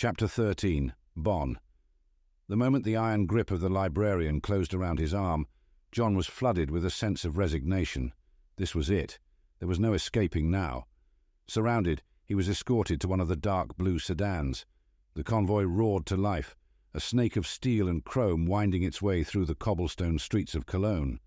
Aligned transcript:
Chapter 0.00 0.28
13 0.28 0.94
Bonn. 1.16 1.58
The 2.46 2.56
moment 2.56 2.84
the 2.84 2.94
iron 2.94 3.26
grip 3.26 3.50
of 3.50 3.58
the 3.58 3.68
librarian 3.68 4.40
closed 4.40 4.72
around 4.72 5.00
his 5.00 5.12
arm, 5.12 5.48
John 5.90 6.14
was 6.14 6.28
flooded 6.28 6.70
with 6.70 6.84
a 6.84 6.88
sense 6.88 7.24
of 7.24 7.36
resignation. 7.36 8.12
This 8.58 8.76
was 8.76 8.90
it. 8.90 9.18
There 9.58 9.66
was 9.66 9.80
no 9.80 9.94
escaping 9.94 10.52
now. 10.52 10.86
Surrounded, 11.48 12.04
he 12.24 12.36
was 12.36 12.48
escorted 12.48 13.00
to 13.00 13.08
one 13.08 13.18
of 13.18 13.26
the 13.26 13.34
dark 13.34 13.76
blue 13.76 13.98
sedans. 13.98 14.64
The 15.14 15.24
convoy 15.24 15.64
roared 15.64 16.06
to 16.06 16.16
life, 16.16 16.54
a 16.94 17.00
snake 17.00 17.36
of 17.36 17.44
steel 17.44 17.88
and 17.88 18.04
chrome 18.04 18.46
winding 18.46 18.84
its 18.84 19.02
way 19.02 19.24
through 19.24 19.46
the 19.46 19.56
cobblestone 19.56 20.20
streets 20.20 20.54
of 20.54 20.64
Cologne. 20.64 21.18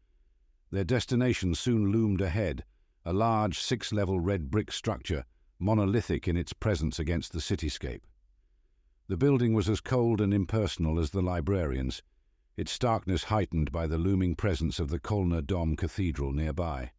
Their 0.72 0.86
destination 0.86 1.56
soon 1.56 1.92
loomed 1.92 2.22
ahead, 2.22 2.64
a 3.04 3.12
large 3.12 3.60
six-level 3.60 4.22
red 4.22 4.50
brick 4.50 4.72
structure, 4.72 5.26
monolithic 5.60 6.26
in 6.26 6.38
its 6.38 6.54
presence 6.54 7.00
against 7.00 7.34
the 7.34 7.40
cityscape. 7.40 8.04
The 9.12 9.18
building 9.18 9.54
was 9.54 9.68
as 9.68 9.82
cold 9.82 10.22
and 10.22 10.34
impersonal 10.34 10.98
as 10.98 11.12
the 11.12 11.22
librarians, 11.22 12.02
its 12.56 12.72
starkness 12.72 13.26
heightened 13.26 13.70
by 13.70 13.86
the 13.86 13.98
looming 13.98 14.36
presence 14.36 14.80
of 14.80 14.88
the 14.88 15.02
Kölner 15.02 15.46
Dom 15.46 15.76
Cathedral 15.76 16.32
nearby. 16.32 16.94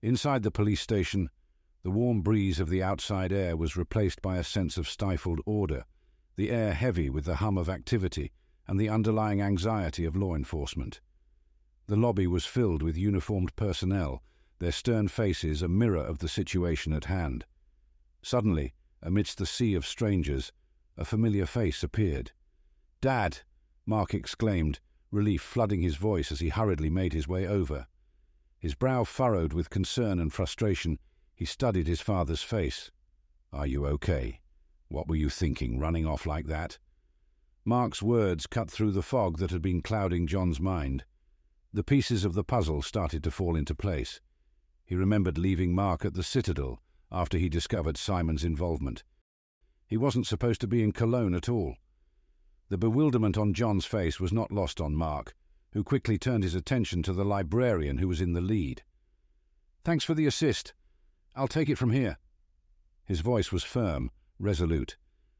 Inside 0.00 0.42
the 0.42 0.50
police 0.50 0.80
station, 0.80 1.28
the 1.82 1.90
warm 1.90 2.22
breeze 2.22 2.58
of 2.58 2.70
the 2.70 2.82
outside 2.82 3.34
air 3.34 3.54
was 3.54 3.76
replaced 3.76 4.22
by 4.22 4.38
a 4.38 4.42
sense 4.42 4.78
of 4.78 4.88
stifled 4.88 5.42
order, 5.44 5.84
the 6.36 6.48
air 6.48 6.72
heavy 6.72 7.10
with 7.10 7.26
the 7.26 7.36
hum 7.36 7.58
of 7.58 7.68
activity 7.68 8.32
and 8.66 8.80
the 8.80 8.88
underlying 8.88 9.42
anxiety 9.42 10.06
of 10.06 10.16
law 10.16 10.34
enforcement. 10.34 11.02
The 11.86 11.96
lobby 11.96 12.28
was 12.28 12.46
filled 12.46 12.82
with 12.82 12.96
uniformed 12.96 13.54
personnel, 13.56 14.22
their 14.58 14.72
stern 14.72 15.08
faces 15.08 15.60
a 15.60 15.68
mirror 15.68 16.02
of 16.02 16.20
the 16.20 16.28
situation 16.28 16.94
at 16.94 17.04
hand. 17.04 17.44
Suddenly, 18.22 18.72
amidst 19.02 19.36
the 19.36 19.44
sea 19.44 19.74
of 19.74 19.84
strangers, 19.84 20.50
a 21.00 21.04
familiar 21.04 21.46
face 21.46 21.82
appeared. 21.82 22.30
Dad! 23.00 23.38
Mark 23.86 24.12
exclaimed, 24.12 24.80
relief 25.10 25.40
flooding 25.40 25.80
his 25.80 25.96
voice 25.96 26.30
as 26.30 26.40
he 26.40 26.50
hurriedly 26.50 26.90
made 26.90 27.14
his 27.14 27.26
way 27.26 27.46
over. 27.46 27.86
His 28.58 28.74
brow 28.74 29.04
furrowed 29.04 29.54
with 29.54 29.70
concern 29.70 30.20
and 30.20 30.30
frustration, 30.30 30.98
he 31.34 31.46
studied 31.46 31.86
his 31.86 32.02
father's 32.02 32.42
face. 32.42 32.90
Are 33.50 33.66
you 33.66 33.86
okay? 33.86 34.40
What 34.88 35.08
were 35.08 35.16
you 35.16 35.30
thinking, 35.30 35.78
running 35.78 36.04
off 36.04 36.26
like 36.26 36.46
that? 36.48 36.78
Mark's 37.64 38.02
words 38.02 38.46
cut 38.46 38.70
through 38.70 38.92
the 38.92 39.02
fog 39.02 39.38
that 39.38 39.50
had 39.50 39.62
been 39.62 39.80
clouding 39.80 40.26
John's 40.26 40.60
mind. 40.60 41.04
The 41.72 41.82
pieces 41.82 42.26
of 42.26 42.34
the 42.34 42.44
puzzle 42.44 42.82
started 42.82 43.24
to 43.24 43.30
fall 43.30 43.56
into 43.56 43.74
place. 43.74 44.20
He 44.84 44.94
remembered 44.96 45.38
leaving 45.38 45.74
Mark 45.74 46.04
at 46.04 46.12
the 46.12 46.22
Citadel 46.22 46.82
after 47.10 47.38
he 47.38 47.48
discovered 47.48 47.96
Simon's 47.96 48.44
involvement. 48.44 49.02
He 49.90 49.96
wasn't 49.96 50.28
supposed 50.28 50.60
to 50.60 50.68
be 50.68 50.84
in 50.84 50.92
Cologne 50.92 51.34
at 51.34 51.48
all. 51.48 51.74
The 52.68 52.78
bewilderment 52.78 53.36
on 53.36 53.52
John's 53.52 53.84
face 53.84 54.20
was 54.20 54.32
not 54.32 54.52
lost 54.52 54.80
on 54.80 54.94
Mark, 54.94 55.34
who 55.72 55.82
quickly 55.82 56.16
turned 56.16 56.44
his 56.44 56.54
attention 56.54 57.02
to 57.02 57.12
the 57.12 57.24
librarian 57.24 57.98
who 57.98 58.06
was 58.06 58.20
in 58.20 58.32
the 58.32 58.40
lead. 58.40 58.84
Thanks 59.82 60.04
for 60.04 60.14
the 60.14 60.26
assist. 60.26 60.74
I'll 61.34 61.48
take 61.48 61.68
it 61.68 61.76
from 61.76 61.90
here. 61.90 62.18
His 63.04 63.18
voice 63.18 63.50
was 63.50 63.64
firm, 63.64 64.12
resolute. 64.38 64.96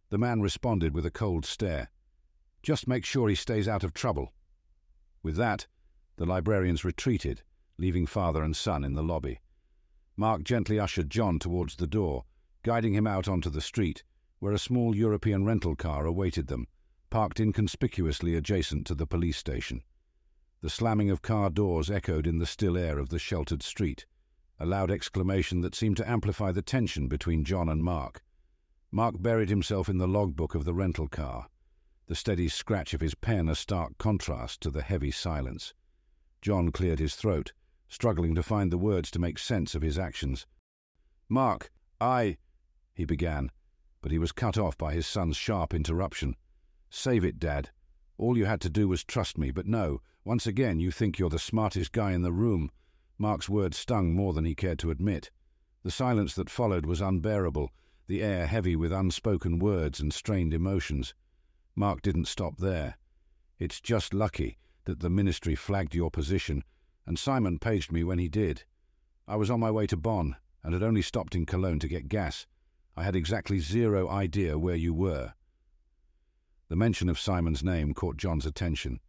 The 0.08 0.18
man 0.18 0.40
responded 0.40 0.94
with 0.94 1.06
a 1.06 1.12
cold 1.12 1.46
stare. 1.46 1.88
Just 2.60 2.88
make 2.88 3.04
sure 3.04 3.28
he 3.28 3.36
stays 3.36 3.68
out 3.68 3.84
of 3.84 3.94
trouble. 3.94 4.32
With 5.22 5.36
that, 5.36 5.68
the 6.16 6.26
librarians 6.26 6.84
retreated, 6.84 7.42
leaving 7.78 8.04
father 8.04 8.42
and 8.42 8.56
son 8.56 8.82
in 8.82 8.94
the 8.94 9.04
lobby. 9.04 9.38
Mark 10.16 10.42
gently 10.42 10.80
ushered 10.80 11.08
John 11.08 11.38
towards 11.38 11.76
the 11.76 11.86
door, 11.86 12.24
guiding 12.64 12.94
him 12.94 13.06
out 13.06 13.28
onto 13.28 13.48
the 13.48 13.60
street, 13.60 14.02
where 14.40 14.52
a 14.52 14.58
small 14.58 14.96
European 14.96 15.44
rental 15.44 15.76
car 15.76 16.04
awaited 16.04 16.48
them, 16.48 16.66
parked 17.10 17.38
inconspicuously 17.38 18.34
adjacent 18.34 18.86
to 18.86 18.94
the 18.94 19.06
police 19.06 19.36
station. 19.36 19.82
The 20.62 20.70
slamming 20.70 21.10
of 21.10 21.22
car 21.22 21.48
doors 21.48 21.90
echoed 21.90 22.26
in 22.26 22.38
the 22.38 22.46
still 22.46 22.76
air 22.76 22.98
of 22.98 23.10
the 23.10 23.18
sheltered 23.18 23.62
street, 23.62 24.06
a 24.58 24.66
loud 24.66 24.90
exclamation 24.90 25.60
that 25.60 25.74
seemed 25.74 25.96
to 25.98 26.10
amplify 26.10 26.52
the 26.52 26.62
tension 26.62 27.08
between 27.08 27.44
John 27.44 27.68
and 27.68 27.82
Mark. 27.82 28.22
Mark 28.90 29.14
buried 29.22 29.48
himself 29.48 29.88
in 29.88 29.98
the 29.98 30.08
logbook 30.08 30.54
of 30.54 30.64
the 30.64 30.74
rental 30.74 31.08
car, 31.08 31.48
the 32.06 32.14
steady 32.14 32.48
scratch 32.48 32.92
of 32.92 33.00
his 33.00 33.14
pen 33.14 33.48
a 33.48 33.54
stark 33.54 33.96
contrast 33.96 34.60
to 34.60 34.70
the 34.70 34.82
heavy 34.82 35.12
silence. 35.12 35.74
John 36.42 36.72
cleared 36.72 36.98
his 36.98 37.14
throat, 37.14 37.52
struggling 37.88 38.34
to 38.34 38.42
find 38.42 38.72
the 38.72 38.78
words 38.78 39.10
to 39.12 39.18
make 39.18 39.38
sense 39.38 39.74
of 39.74 39.82
his 39.82 39.98
actions. 39.98 40.46
Mark, 41.28 41.70
I. 42.00 42.38
he 42.94 43.04
began, 43.04 43.50
but 44.02 44.12
he 44.12 44.18
was 44.18 44.32
cut 44.32 44.56
off 44.56 44.76
by 44.78 44.92
his 44.92 45.06
son's 45.06 45.36
sharp 45.36 45.74
interruption. 45.74 46.36
Save 46.88 47.24
it, 47.24 47.38
Dad. 47.38 47.70
All 48.18 48.36
you 48.36 48.44
had 48.44 48.60
to 48.62 48.70
do 48.70 48.88
was 48.88 49.04
trust 49.04 49.38
me, 49.38 49.50
but 49.50 49.66
no, 49.66 50.00
once 50.24 50.46
again 50.46 50.80
you 50.80 50.90
think 50.90 51.18
you're 51.18 51.30
the 51.30 51.38
smartest 51.38 51.92
guy 51.92 52.12
in 52.12 52.22
the 52.22 52.32
room. 52.32 52.70
Mark's 53.18 53.48
words 53.48 53.76
stung 53.76 54.14
more 54.14 54.32
than 54.32 54.44
he 54.44 54.54
cared 54.54 54.78
to 54.80 54.90
admit. 54.90 55.30
The 55.82 55.90
silence 55.90 56.34
that 56.34 56.50
followed 56.50 56.86
was 56.86 57.00
unbearable, 57.00 57.70
the 58.06 58.22
air 58.22 58.46
heavy 58.46 58.76
with 58.76 58.92
unspoken 58.92 59.58
words 59.58 60.00
and 60.00 60.12
strained 60.12 60.52
emotions. 60.52 61.14
Mark 61.74 62.02
didn't 62.02 62.26
stop 62.26 62.58
there. 62.58 62.96
It's 63.58 63.80
just 63.80 64.12
lucky 64.12 64.58
that 64.84 65.00
the 65.00 65.10
ministry 65.10 65.54
flagged 65.54 65.94
your 65.94 66.10
position 66.10 66.64
and 67.06 67.18
Simon 67.18 67.58
paged 67.58 67.90
me 67.90 68.04
when 68.04 68.18
he 68.18 68.28
did. 68.28 68.64
I 69.26 69.36
was 69.36 69.50
on 69.50 69.60
my 69.60 69.70
way 69.70 69.86
to 69.88 69.96
Bonn 69.96 70.36
and 70.62 70.74
had 70.74 70.82
only 70.82 71.02
stopped 71.02 71.34
in 71.34 71.46
Cologne 71.46 71.78
to 71.80 71.88
get 71.88 72.08
gas. 72.08 72.46
I 73.00 73.04
had 73.04 73.16
exactly 73.16 73.60
zero 73.60 74.10
idea 74.10 74.58
where 74.58 74.76
you 74.76 74.92
were. 74.92 75.32
The 76.68 76.76
mention 76.76 77.08
of 77.08 77.18
Simon's 77.18 77.64
name 77.64 77.94
caught 77.94 78.18
John's 78.18 78.44
attention. 78.44 79.00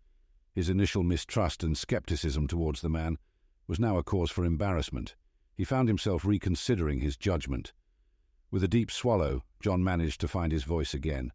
His 0.53 0.69
initial 0.69 1.03
mistrust 1.03 1.61
and 1.61 1.77
skepticism 1.77 2.47
towards 2.47 2.79
the 2.79 2.87
man 2.87 3.17
was 3.67 3.81
now 3.81 3.97
a 3.97 4.03
cause 4.03 4.31
for 4.31 4.45
embarrassment. 4.45 5.15
He 5.57 5.65
found 5.65 5.89
himself 5.89 6.23
reconsidering 6.23 7.01
his 7.01 7.17
judgment. 7.17 7.73
With 8.49 8.63
a 8.63 8.69
deep 8.69 8.91
swallow, 8.91 9.43
John 9.61 9.83
managed 9.83 10.21
to 10.21 10.29
find 10.29 10.53
his 10.53 10.63
voice 10.63 10.93
again. 10.93 11.33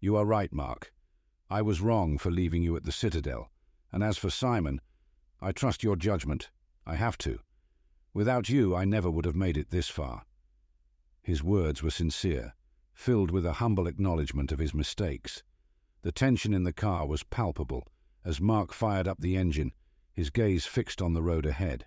You 0.00 0.16
are 0.16 0.26
right, 0.26 0.52
Mark. 0.52 0.92
I 1.48 1.62
was 1.62 1.80
wrong 1.80 2.18
for 2.18 2.32
leaving 2.32 2.64
you 2.64 2.74
at 2.74 2.82
the 2.82 2.90
Citadel, 2.90 3.52
and 3.92 4.02
as 4.02 4.18
for 4.18 4.30
Simon, 4.30 4.80
I 5.40 5.52
trust 5.52 5.84
your 5.84 5.94
judgment. 5.94 6.50
I 6.84 6.96
have 6.96 7.16
to. 7.18 7.38
Without 8.12 8.48
you, 8.48 8.74
I 8.74 8.84
never 8.84 9.12
would 9.12 9.26
have 9.26 9.36
made 9.36 9.56
it 9.56 9.70
this 9.70 9.88
far. 9.88 10.24
His 11.24 11.42
words 11.42 11.82
were 11.82 11.90
sincere, 11.90 12.54
filled 12.92 13.30
with 13.30 13.46
a 13.46 13.54
humble 13.54 13.86
acknowledgement 13.86 14.52
of 14.52 14.58
his 14.58 14.74
mistakes. 14.74 15.42
The 16.02 16.12
tension 16.12 16.52
in 16.52 16.64
the 16.64 16.72
car 16.72 17.06
was 17.06 17.22
palpable 17.22 17.88
as 18.26 18.42
Mark 18.42 18.74
fired 18.74 19.08
up 19.08 19.20
the 19.20 19.36
engine, 19.36 19.72
his 20.12 20.28
gaze 20.28 20.66
fixed 20.66 21.00
on 21.00 21.14
the 21.14 21.22
road 21.22 21.46
ahead. 21.46 21.86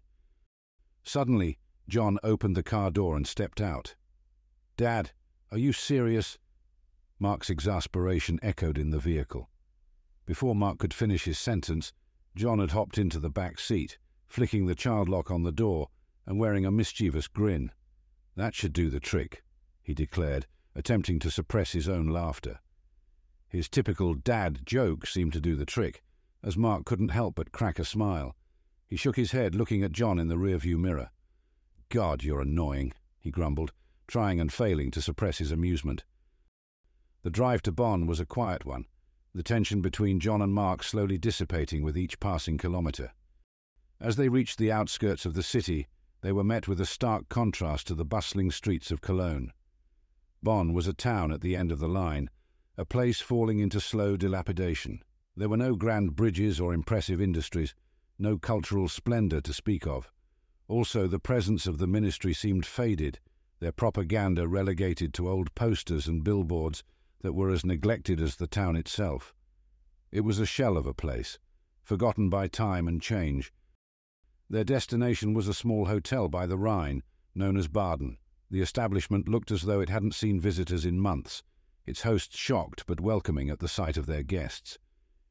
Suddenly, 1.03 1.59
John 1.87 2.17
opened 2.23 2.57
the 2.57 2.63
car 2.63 2.89
door 2.89 3.15
and 3.15 3.27
stepped 3.27 3.61
out. 3.61 3.95
Dad, 4.75 5.11
are 5.51 5.59
you 5.59 5.71
serious? 5.71 6.39
Mark's 7.19 7.51
exasperation 7.51 8.39
echoed 8.41 8.79
in 8.79 8.89
the 8.89 8.99
vehicle. 8.99 9.49
Before 10.25 10.55
Mark 10.55 10.79
could 10.79 10.95
finish 10.95 11.25
his 11.25 11.37
sentence, 11.37 11.93
John 12.35 12.57
had 12.57 12.71
hopped 12.71 12.97
into 12.97 13.19
the 13.19 13.29
back 13.29 13.59
seat, 13.59 13.99
flicking 14.27 14.65
the 14.65 14.75
child 14.75 15.07
lock 15.07 15.29
on 15.29 15.43
the 15.43 15.51
door 15.51 15.89
and 16.25 16.39
wearing 16.39 16.65
a 16.65 16.71
mischievous 16.71 17.27
grin. 17.27 17.71
That 18.37 18.53
should 18.53 18.71
do 18.71 18.91
the 18.91 18.99
trick, 18.99 19.43
he 19.81 19.95
declared, 19.95 20.45
attempting 20.75 21.17
to 21.19 21.31
suppress 21.31 21.71
his 21.71 21.89
own 21.89 22.05
laughter. 22.05 22.59
His 23.49 23.67
typical 23.67 24.13
dad 24.13 24.59
joke 24.63 25.07
seemed 25.07 25.33
to 25.33 25.41
do 25.41 25.55
the 25.55 25.65
trick, 25.65 26.03
as 26.43 26.55
Mark 26.55 26.85
couldn't 26.85 27.09
help 27.09 27.33
but 27.33 27.51
crack 27.51 27.79
a 27.79 27.83
smile. 27.83 28.35
He 28.85 28.95
shook 28.95 29.15
his 29.15 29.31
head, 29.31 29.55
looking 29.55 29.81
at 29.81 29.91
John 29.91 30.19
in 30.19 30.27
the 30.27 30.35
rearview 30.35 30.77
mirror. 30.77 31.09
God, 31.89 32.23
you're 32.23 32.41
annoying, 32.41 32.93
he 33.19 33.31
grumbled, 33.31 33.73
trying 34.07 34.39
and 34.39 34.53
failing 34.53 34.91
to 34.91 35.01
suppress 35.01 35.39
his 35.39 35.51
amusement. 35.51 36.03
The 37.23 37.31
drive 37.31 37.63
to 37.63 37.71
Bonn 37.71 38.05
was 38.05 38.19
a 38.19 38.25
quiet 38.27 38.65
one, 38.65 38.85
the 39.33 39.41
tension 39.41 39.81
between 39.81 40.19
John 40.19 40.43
and 40.43 40.53
Mark 40.53 40.83
slowly 40.83 41.17
dissipating 41.17 41.81
with 41.81 41.97
each 41.97 42.19
passing 42.19 42.59
kilometre. 42.59 43.13
As 43.99 44.15
they 44.15 44.29
reached 44.29 44.59
the 44.59 44.71
outskirts 44.71 45.25
of 45.25 45.33
the 45.33 45.41
city, 45.41 45.87
they 46.21 46.31
were 46.31 46.43
met 46.43 46.67
with 46.67 46.81
a 46.81 46.85
stark 46.85 47.29
contrast 47.29 47.87
to 47.87 47.95
the 47.95 48.05
bustling 48.05 48.51
streets 48.51 48.91
of 48.91 49.01
Cologne. 49.01 49.51
Bonn 50.41 50.73
was 50.73 50.87
a 50.87 50.93
town 50.93 51.31
at 51.31 51.41
the 51.41 51.55
end 51.55 51.71
of 51.71 51.79
the 51.79 51.87
line, 51.87 52.29
a 52.77 52.85
place 52.85 53.21
falling 53.21 53.59
into 53.59 53.79
slow 53.79 54.17
dilapidation. 54.17 55.03
There 55.35 55.49
were 55.49 55.57
no 55.57 55.75
grand 55.75 56.15
bridges 56.15 56.59
or 56.59 56.73
impressive 56.73 57.21
industries, 57.21 57.75
no 58.19 58.37
cultural 58.37 58.87
splendour 58.87 59.41
to 59.41 59.53
speak 59.53 59.85
of. 59.85 60.11
Also, 60.67 61.07
the 61.07 61.19
presence 61.19 61.67
of 61.67 61.77
the 61.77 61.87
ministry 61.87 62.33
seemed 62.33 62.65
faded, 62.65 63.19
their 63.59 63.71
propaganda 63.71 64.47
relegated 64.47 65.13
to 65.13 65.29
old 65.29 65.53
posters 65.55 66.07
and 66.07 66.23
billboards 66.23 66.83
that 67.21 67.33
were 67.33 67.49
as 67.49 67.65
neglected 67.65 68.19
as 68.21 68.35
the 68.35 68.47
town 68.47 68.75
itself. 68.75 69.33
It 70.11 70.21
was 70.21 70.39
a 70.39 70.45
shell 70.45 70.77
of 70.77 70.85
a 70.85 70.93
place, 70.93 71.39
forgotten 71.83 72.29
by 72.29 72.47
time 72.47 72.87
and 72.87 73.01
change. 73.01 73.51
Their 74.49 74.63
destination 74.63 75.33
was 75.33 75.47
a 75.47 75.53
small 75.53 75.85
hotel 75.85 76.29
by 76.29 76.45
the 76.45 76.57
Rhine, 76.57 77.03
known 77.35 77.57
as 77.57 77.67
Baden. 77.67 78.17
The 78.49 78.61
establishment 78.61 79.27
looked 79.27 79.51
as 79.51 79.63
though 79.63 79.81
it 79.81 79.89
hadn't 79.89 80.15
seen 80.15 80.39
visitors 80.39 80.85
in 80.85 80.99
months, 80.99 81.43
its 81.85 82.03
hosts 82.03 82.37
shocked 82.37 82.85
but 82.87 83.01
welcoming 83.01 83.49
at 83.49 83.59
the 83.59 83.67
sight 83.67 83.97
of 83.97 84.05
their 84.05 84.23
guests. 84.23 84.77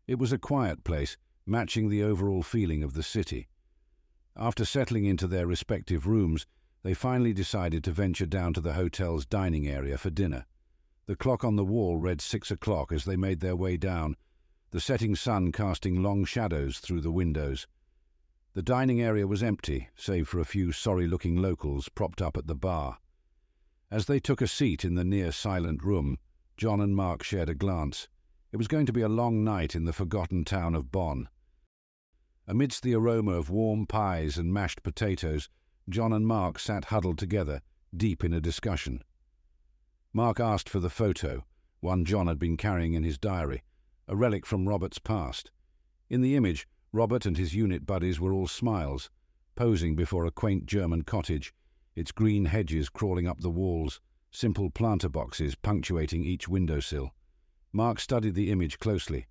It 0.07 0.19
was 0.19 0.33
a 0.33 0.39
quiet 0.39 0.85
place, 0.85 1.17
matching 1.47 1.89
the 1.89 2.03
overall 2.03 2.43
feeling 2.43 2.83
of 2.83 2.93
the 2.93 3.03
city. 3.03 3.49
After 4.37 4.67
settling 4.67 5.07
into 5.07 5.27
their 5.27 5.47
respective 5.47 6.07
rooms, 6.07 6.47
they 6.83 6.93
finally 6.93 7.33
decided 7.33 7.83
to 7.85 7.93
venture 7.93 8.27
down 8.27 8.53
to 8.53 8.61
the 8.61 8.75
hotel's 8.75 9.25
dining 9.25 9.67
area 9.67 9.97
for 9.97 10.11
dinner. 10.11 10.45
The 11.07 11.17
clock 11.17 11.43
on 11.43 11.57
the 11.57 11.65
wall 11.65 11.97
read 11.97 12.21
six 12.21 12.51
o'clock 12.51 12.93
as 12.93 13.07
they 13.07 13.17
made 13.17 13.41
their 13.41 13.57
way 13.57 13.79
down, 13.79 14.17
the 14.73 14.81
setting 14.81 15.17
sun 15.17 15.53
casting 15.53 16.03
long 16.03 16.27
shadows 16.27 16.81
through 16.81 17.01
the 17.01 17.11
windows. 17.11 17.67
The 18.57 18.63
dining 18.63 19.03
area 19.03 19.27
was 19.27 19.43
empty, 19.43 19.91
save 19.97 20.29
for 20.29 20.41
a 20.41 20.47
few 20.47 20.73
sorry-looking 20.73 21.37
locals 21.37 21.91
propped 21.91 22.23
up 22.23 22.39
at 22.39 22.47
the 22.47 22.55
bar. 22.55 22.97
As 23.91 24.07
they 24.07 24.19
took 24.19 24.41
a 24.41 24.49
seat 24.49 24.83
in 24.83 24.95
the 24.95 25.05
near 25.05 25.31
silent 25.31 25.85
room, 25.85 26.17
John 26.57 26.81
and 26.81 26.97
Mark 26.97 27.23
shared 27.23 27.51
a 27.51 27.55
glance. 27.55 28.09
It 28.53 28.57
was 28.57 28.67
going 28.67 28.87
to 28.87 28.95
be 28.95 29.03
a 29.03 29.11
long 29.11 29.45
night 29.45 29.75
in 29.75 29.85
the 29.85 29.93
forgotten 29.93 30.43
town 30.43 30.75
of 30.75 30.91
Bonn. 30.91 31.29
Amidst 32.47 32.83
the 32.83 32.95
aroma 32.95 33.33
of 33.33 33.51
warm 33.51 33.87
pies 33.87 34.39
and 34.39 34.55
mashed 34.55 34.83
potatoes, 34.83 35.51
John 35.91 36.15
and 36.15 36.27
Mark 36.27 36.59
sat 36.59 36.87
huddled 36.87 37.19
together, 37.19 37.61
deep 37.95 38.25
in 38.25 38.33
a 38.33 38.41
discussion. 38.41 39.05
Mark 40.15 40.41
asked 40.41 40.71
for 40.71 40.81
the 40.81 40.89
photo, 40.89 41.45
one 41.81 42.07
John 42.07 42.27
had 42.27 42.39
been 42.39 42.57
carrying 42.57 42.95
in 42.95 43.05
his 43.05 43.19
diary, 43.19 43.65
a 44.09 44.17
relic 44.17 44.47
from 44.47 44.67
Robert's 44.67 44.99
past. 44.99 45.51
In 46.09 46.23
the 46.23 46.37
image, 46.37 46.67
Robert 46.97 47.27
and 47.27 47.37
his 47.37 47.55
unit 47.55 47.85
buddies 47.85 48.19
were 48.19 48.33
all 48.33 48.47
smiles, 48.47 49.11
posing 49.55 49.95
before 49.95 50.25
a 50.25 50.31
quaint 50.31 50.65
German 50.65 51.03
cottage, 51.03 51.53
its 51.95 52.11
green 52.11 52.47
hedges 52.47 52.89
crawling 52.89 53.27
up 53.27 53.43
the 53.43 53.51
walls, 53.51 54.01
simple 54.31 54.71
planter 54.71 55.11
boxes 55.11 55.55
punctuating 55.57 56.25
each 56.25 56.49
windowsill. 56.49 57.13
Mark 57.71 58.01
studied 58.01 58.35
the 58.35 58.51
image 58.51 58.79
closely. 58.79 59.27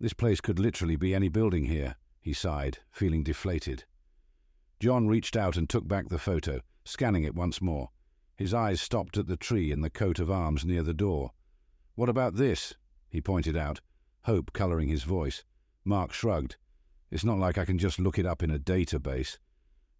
This 0.00 0.14
place 0.14 0.40
could 0.40 0.58
literally 0.58 0.96
be 0.96 1.14
any 1.14 1.28
building 1.28 1.66
here, 1.66 1.96
he 2.18 2.32
sighed, 2.32 2.78
feeling 2.90 3.22
deflated. 3.22 3.84
John 4.80 5.06
reached 5.06 5.36
out 5.36 5.58
and 5.58 5.68
took 5.68 5.86
back 5.86 6.08
the 6.08 6.18
photo, 6.18 6.62
scanning 6.86 7.24
it 7.24 7.34
once 7.34 7.60
more. 7.60 7.90
His 8.36 8.54
eyes 8.54 8.80
stopped 8.80 9.18
at 9.18 9.26
the 9.26 9.36
tree 9.36 9.70
in 9.70 9.82
the 9.82 9.90
coat 9.90 10.18
of 10.18 10.30
arms 10.30 10.64
near 10.64 10.82
the 10.82 10.94
door. 10.94 11.32
What 11.94 12.08
about 12.08 12.36
this? 12.36 12.72
he 13.10 13.20
pointed 13.20 13.54
out, 13.54 13.82
hope 14.22 14.54
colouring 14.54 14.88
his 14.88 15.02
voice. 15.02 15.44
Mark 15.84 16.12
shrugged. 16.12 16.56
It's 17.10 17.24
not 17.24 17.38
like 17.38 17.58
I 17.58 17.64
can 17.64 17.78
just 17.78 17.98
look 17.98 18.18
it 18.18 18.26
up 18.26 18.42
in 18.42 18.50
a 18.50 18.58
database. 18.58 19.38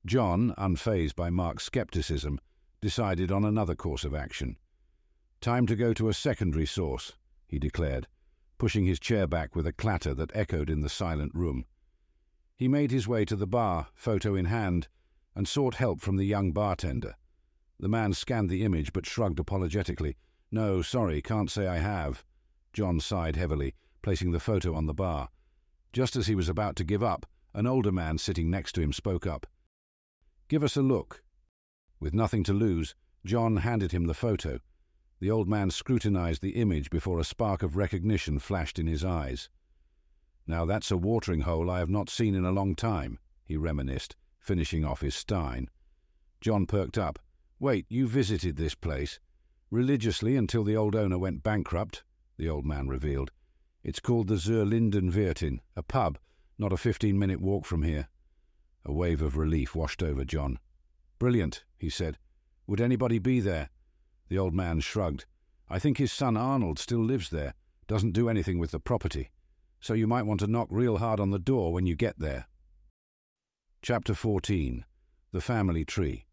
John, 0.06 0.54
unfazed 0.56 1.14
by 1.14 1.30
Mark's 1.30 1.68
scepticism, 1.72 2.40
decided 2.80 3.30
on 3.30 3.44
another 3.44 3.74
course 3.74 4.04
of 4.04 4.14
action. 4.14 4.56
Time 5.40 5.66
to 5.66 5.76
go 5.76 5.92
to 5.92 6.08
a 6.08 6.14
secondary 6.14 6.66
source, 6.66 7.12
he 7.46 7.58
declared, 7.58 8.06
pushing 8.58 8.86
his 8.86 8.98
chair 8.98 9.26
back 9.26 9.54
with 9.54 9.66
a 9.66 9.72
clatter 9.72 10.14
that 10.14 10.34
echoed 10.34 10.70
in 10.70 10.80
the 10.80 10.88
silent 10.88 11.34
room. 11.34 11.66
He 12.56 12.68
made 12.68 12.90
his 12.90 13.06
way 13.06 13.24
to 13.26 13.36
the 13.36 13.46
bar, 13.46 13.88
photo 13.94 14.34
in 14.34 14.46
hand, 14.46 14.88
and 15.34 15.46
sought 15.46 15.74
help 15.74 16.00
from 16.00 16.16
the 16.16 16.24
young 16.24 16.52
bartender. 16.52 17.14
The 17.78 17.88
man 17.88 18.14
scanned 18.14 18.48
the 18.48 18.64
image 18.64 18.92
but 18.92 19.04
shrugged 19.06 19.38
apologetically. 19.38 20.16
No, 20.50 20.80
sorry, 20.80 21.20
can't 21.20 21.50
say 21.50 21.66
I 21.66 21.78
have. 21.78 22.24
John 22.72 23.00
sighed 23.00 23.36
heavily, 23.36 23.74
placing 24.02 24.30
the 24.30 24.40
photo 24.40 24.74
on 24.74 24.86
the 24.86 24.94
bar. 24.94 25.28
Just 25.94 26.16
as 26.16 26.26
he 26.26 26.34
was 26.34 26.48
about 26.48 26.74
to 26.76 26.84
give 26.84 27.04
up, 27.04 27.24
an 27.54 27.68
older 27.68 27.92
man 27.92 28.18
sitting 28.18 28.50
next 28.50 28.72
to 28.72 28.80
him 28.80 28.92
spoke 28.92 29.28
up. 29.28 29.46
Give 30.48 30.64
us 30.64 30.76
a 30.76 30.82
look. 30.82 31.22
With 32.00 32.12
nothing 32.12 32.42
to 32.44 32.52
lose, 32.52 32.96
John 33.24 33.58
handed 33.58 33.92
him 33.92 34.06
the 34.06 34.12
photo. 34.12 34.58
The 35.20 35.30
old 35.30 35.48
man 35.48 35.70
scrutinized 35.70 36.42
the 36.42 36.56
image 36.56 36.90
before 36.90 37.20
a 37.20 37.24
spark 37.24 37.62
of 37.62 37.76
recognition 37.76 38.40
flashed 38.40 38.80
in 38.80 38.88
his 38.88 39.04
eyes. 39.04 39.48
Now 40.48 40.64
that's 40.64 40.90
a 40.90 40.96
watering 40.96 41.42
hole 41.42 41.70
I 41.70 41.78
have 41.78 41.88
not 41.88 42.10
seen 42.10 42.34
in 42.34 42.44
a 42.44 42.50
long 42.50 42.74
time, 42.74 43.20
he 43.44 43.56
reminisced, 43.56 44.16
finishing 44.40 44.84
off 44.84 45.00
his 45.00 45.14
stein. 45.14 45.70
John 46.40 46.66
perked 46.66 46.98
up. 46.98 47.20
Wait, 47.60 47.86
you 47.88 48.08
visited 48.08 48.56
this 48.56 48.74
place? 48.74 49.20
Religiously 49.70 50.34
until 50.34 50.64
the 50.64 50.76
old 50.76 50.96
owner 50.96 51.18
went 51.18 51.44
bankrupt, 51.44 52.02
the 52.36 52.48
old 52.48 52.66
man 52.66 52.88
revealed. 52.88 53.30
It's 53.84 54.00
called 54.00 54.28
the 54.28 54.38
Zur 54.38 54.64
Lindenwirtin, 54.64 55.60
a 55.76 55.82
pub, 55.82 56.18
not 56.58 56.72
a 56.72 56.78
fifteen 56.78 57.18
minute 57.18 57.38
walk 57.38 57.66
from 57.66 57.82
here. 57.82 58.08
A 58.86 58.92
wave 58.92 59.20
of 59.20 59.36
relief 59.36 59.74
washed 59.74 60.02
over 60.02 60.24
John. 60.24 60.58
Brilliant, 61.18 61.64
he 61.76 61.90
said. 61.90 62.16
Would 62.66 62.80
anybody 62.80 63.18
be 63.18 63.40
there? 63.40 63.68
The 64.28 64.38
old 64.38 64.54
man 64.54 64.80
shrugged. 64.80 65.26
I 65.68 65.78
think 65.78 65.98
his 65.98 66.12
son 66.12 66.34
Arnold 66.34 66.78
still 66.78 67.04
lives 67.04 67.28
there, 67.28 67.52
doesn't 67.86 68.12
do 68.12 68.30
anything 68.30 68.58
with 68.58 68.70
the 68.70 68.80
property, 68.80 69.30
so 69.80 69.92
you 69.92 70.06
might 70.06 70.24
want 70.24 70.40
to 70.40 70.46
knock 70.46 70.68
real 70.70 70.96
hard 70.96 71.20
on 71.20 71.30
the 71.30 71.38
door 71.38 71.70
when 71.70 71.84
you 71.84 71.94
get 71.94 72.18
there. 72.18 72.46
Chapter 73.82 74.14
14 74.14 74.86
The 75.32 75.42
Family 75.42 75.84
Tree 75.84 76.24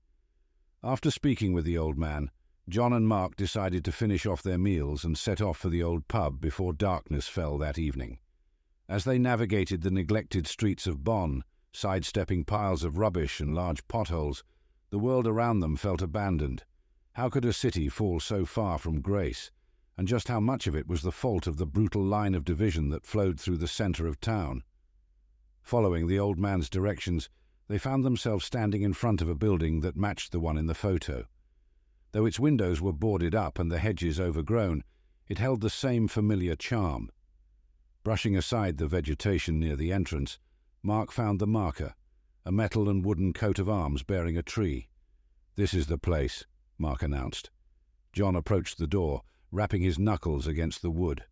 After 0.82 1.12
speaking 1.12 1.52
with 1.52 1.66
the 1.66 1.78
old 1.78 1.98
man, 1.98 2.32
John 2.70 2.94
and 2.94 3.08
Mark 3.08 3.36
decided 3.36 3.84
to 3.86 3.92
finish 3.92 4.26
off 4.26 4.44
their 4.44 4.58
meals 4.58 5.04
and 5.04 5.18
set 5.18 5.42
off 5.42 5.58
for 5.58 5.70
the 5.70 5.84
old 5.84 6.08
pub 6.08 6.40
before 6.40 6.74
darkness 6.74 7.28
fell 7.28 7.58
that 7.58 7.78
evening. 7.78 8.20
As 8.88 9.04
they 9.04 9.18
navigated 9.18 9.82
the 9.82 9.92
neglected 9.92 10.48
streets 10.48 10.86
of 10.86 11.04
Bonn, 11.04 11.44
sidestepping 11.74 12.46
piles 12.46 12.84
of 12.84 12.98
rubbish 12.98 13.40
and 13.40 13.56
large 13.56 13.88
potholes, 13.88 14.44
the 14.90 15.00
world 15.00 15.26
around 15.26 15.62
them 15.62 15.76
felt 15.76 16.02
abandoned. 16.02 16.64
How 17.14 17.30
could 17.30 17.46
a 17.46 17.54
city 17.54 17.90
fall 17.90 18.20
so 18.20 18.46
far 18.46 18.78
from 18.78 19.02
grace? 19.02 19.52
And 19.98 20.08
just 20.08 20.28
how 20.28 20.40
much 20.40 20.68
of 20.68 20.76
it 20.76 20.88
was 20.88 21.02
the 21.02 21.12
fault 21.12 21.48
of 21.48 21.58
the 21.58 21.66
brutal 21.66 22.04
line 22.04 22.36
of 22.36 22.46
division 22.46 22.90
that 22.90 23.06
flowed 23.06 23.40
through 23.40 23.58
the 23.58 23.68
centre 23.68 24.08
of 24.08 24.20
town? 24.20 24.64
Following 25.62 26.08
the 26.08 26.20
old 26.20 26.38
man's 26.38 26.70
directions, 26.70 27.30
they 27.68 27.78
found 27.78 28.04
themselves 28.04 28.46
standing 28.46 28.82
in 28.82 28.94
front 28.94 29.22
of 29.22 29.30
a 29.30 29.36
building 29.36 29.82
that 29.82 29.96
matched 29.96 30.32
the 30.32 30.40
one 30.40 30.58
in 30.58 30.68
the 30.68 30.74
photo. 30.74 31.28
Though 32.12 32.26
its 32.26 32.40
windows 32.40 32.82
were 32.82 32.92
boarded 32.92 33.34
up 33.34 33.58
and 33.58 33.72
the 33.72 33.80
hedges 33.80 34.20
overgrown, 34.20 34.84
it 35.28 35.38
held 35.38 35.62
the 35.62 35.70
same 35.70 36.08
familiar 36.08 36.56
charm. 36.56 37.10
Brushing 38.04 38.36
aside 38.36 38.78
the 38.78 38.88
vegetation 38.88 39.60
near 39.60 39.76
the 39.76 39.94
entrance, 39.94 40.38
Mark 40.84 41.12
found 41.12 41.40
the 41.40 41.48
marker, 41.48 41.96
a 42.46 42.52
metal 42.52 42.90
and 42.90 43.06
wooden 43.06 43.32
coat 43.32 43.60
of 43.60 43.70
arms 43.70 44.04
bearing 44.04 44.38
a 44.38 44.42
tree. 44.42 44.90
This 45.56 45.74
is 45.74 45.88
the 45.88 45.98
place, 45.98 46.46
Mark 46.78 47.02
announced. 47.04 47.50
John 48.12 48.36
approached 48.36 48.78
the 48.78 48.88
door, 48.88 49.22
rapping 49.52 49.82
his 49.82 50.00
knuckles 50.00 50.48
against 50.48 50.82
the 50.82 50.92
wood. 50.92 51.24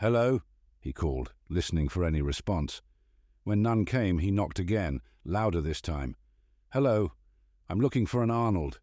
Hello, 0.00 0.42
he 0.80 0.92
called, 0.92 1.34
listening 1.48 1.88
for 1.88 2.04
any 2.04 2.22
response. 2.22 2.80
When 3.44 3.62
none 3.62 3.84
came, 3.84 4.18
he 4.18 4.30
knocked 4.30 4.58
again, 4.58 5.02
louder 5.24 5.60
this 5.60 5.80
time. 5.80 6.16
Hello, 6.72 7.12
I'm 7.68 7.80
looking 7.80 8.06
for 8.06 8.22
an 8.22 8.30
Arnold. 8.30 8.80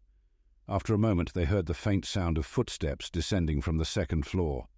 After 0.70 0.92
a 0.92 0.98
moment, 0.98 1.32
they 1.32 1.46
heard 1.46 1.64
the 1.64 1.72
faint 1.72 2.04
sound 2.04 2.36
of 2.36 2.44
footsteps 2.44 3.08
descending 3.08 3.62
from 3.62 3.78
the 3.78 3.86
second 3.86 4.26
floor. 4.26 4.68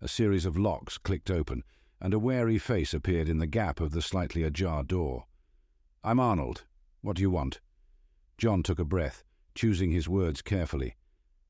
A 0.00 0.08
series 0.08 0.44
of 0.44 0.58
locks 0.58 0.98
clicked 0.98 1.30
open, 1.30 1.62
and 2.00 2.12
a 2.12 2.18
wary 2.18 2.58
face 2.58 2.92
appeared 2.92 3.28
in 3.28 3.38
the 3.38 3.46
gap 3.46 3.80
of 3.80 3.92
the 3.92 4.02
slightly 4.02 4.42
ajar 4.42 4.82
door. 4.82 5.26
I'm 6.02 6.18
Arnold. 6.18 6.64
What 7.02 7.16
do 7.16 7.22
you 7.22 7.30
want? 7.30 7.60
John 8.36 8.64
took 8.64 8.80
a 8.80 8.84
breath, 8.84 9.22
choosing 9.54 9.92
his 9.92 10.08
words 10.08 10.42
carefully. 10.42 10.96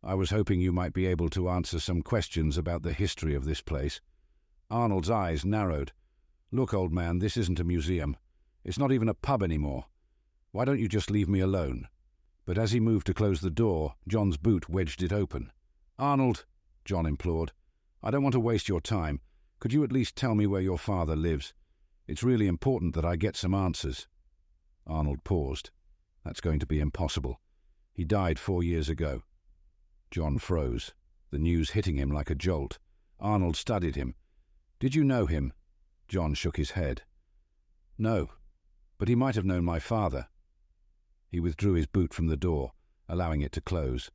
I 0.03 0.15
was 0.15 0.31
hoping 0.31 0.61
you 0.61 0.73
might 0.73 0.93
be 0.93 1.07
able 1.07 1.31
to 1.31 1.49
answer 1.49 1.81
some 1.81 2.03
questions 2.03 2.59
about 2.59 2.83
the 2.83 2.93
history 2.93 3.35
of 3.35 3.47
this 3.47 3.63
place. 3.63 4.03
Arnold's 4.71 5.11
eyes 5.11 5.47
narrowed. 5.47 5.93
Look, 6.53 6.75
old 6.75 6.93
man, 6.93 7.21
this 7.21 7.39
isn't 7.39 7.61
a 7.61 7.65
museum. 7.65 8.19
It's 8.65 8.79
not 8.79 8.93
even 8.93 9.09
a 9.09 9.15
pub 9.15 9.43
anymore. 9.43 9.87
Why 10.53 10.67
don't 10.67 10.79
you 10.79 10.89
just 10.89 11.11
leave 11.11 11.29
me 11.29 11.41
alone? 11.41 11.89
But 12.49 12.57
as 12.57 12.73
he 12.73 12.81
moved 12.81 13.07
to 13.07 13.13
close 13.13 13.43
the 13.43 13.51
door, 13.51 13.95
John's 14.09 14.39
boot 14.39 14.71
wedged 14.71 15.03
it 15.03 15.13
open. 15.13 15.53
Arnold, 15.99 16.47
John 16.87 17.05
implored, 17.05 17.53
I 18.03 18.11
don't 18.11 18.23
want 18.23 18.33
to 18.33 18.41
waste 18.41 18.71
your 18.71 18.81
time. 18.81 19.21
Could 19.61 19.75
you 19.75 19.85
at 19.85 19.93
least 19.93 20.17
tell 20.17 20.35
me 20.35 20.47
where 20.47 20.63
your 20.63 20.79
father 20.79 21.15
lives? 21.15 21.53
It's 22.07 22.23
really 22.23 22.47
important 22.47 22.95
that 22.95 23.05
I 23.05 23.17
get 23.17 23.37
some 23.37 23.53
answers. 23.53 24.09
Arnold 24.87 25.25
paused. 25.25 25.73
That's 26.25 26.41
going 26.41 26.59
to 26.61 26.67
be 26.67 26.81
impossible. 26.81 27.39
He 27.93 28.07
died 28.07 28.39
four 28.39 28.63
years 28.63 28.89
ago. 28.89 29.25
John 30.11 30.39
froze, 30.39 30.95
the 31.31 31.39
news 31.39 31.73
hitting 31.73 31.99
him 31.99 32.11
like 32.11 32.31
a 32.31 32.35
jolt. 32.35 32.79
Arnold 33.21 33.57
studied 33.57 33.95
him. 33.95 34.15
Did 34.81 34.95
you 34.95 35.05
know 35.05 35.27
him? 35.27 35.53
John 36.09 36.33
shook 36.33 36.57
his 36.57 36.71
head. 36.71 37.03
No, 37.99 38.31
but 38.97 39.09
he 39.09 39.15
might 39.15 39.35
have 39.35 39.45
known 39.45 39.67
my 39.67 39.79
father. 39.79 40.29
He 41.31 41.41
withdrew 41.41 41.75
his 41.75 41.87
boot 41.87 42.15
from 42.15 42.29
the 42.29 42.37
door, 42.37 42.73
allowing 43.09 43.43
it 43.43 43.53
to 43.53 43.61
close. 43.61 44.11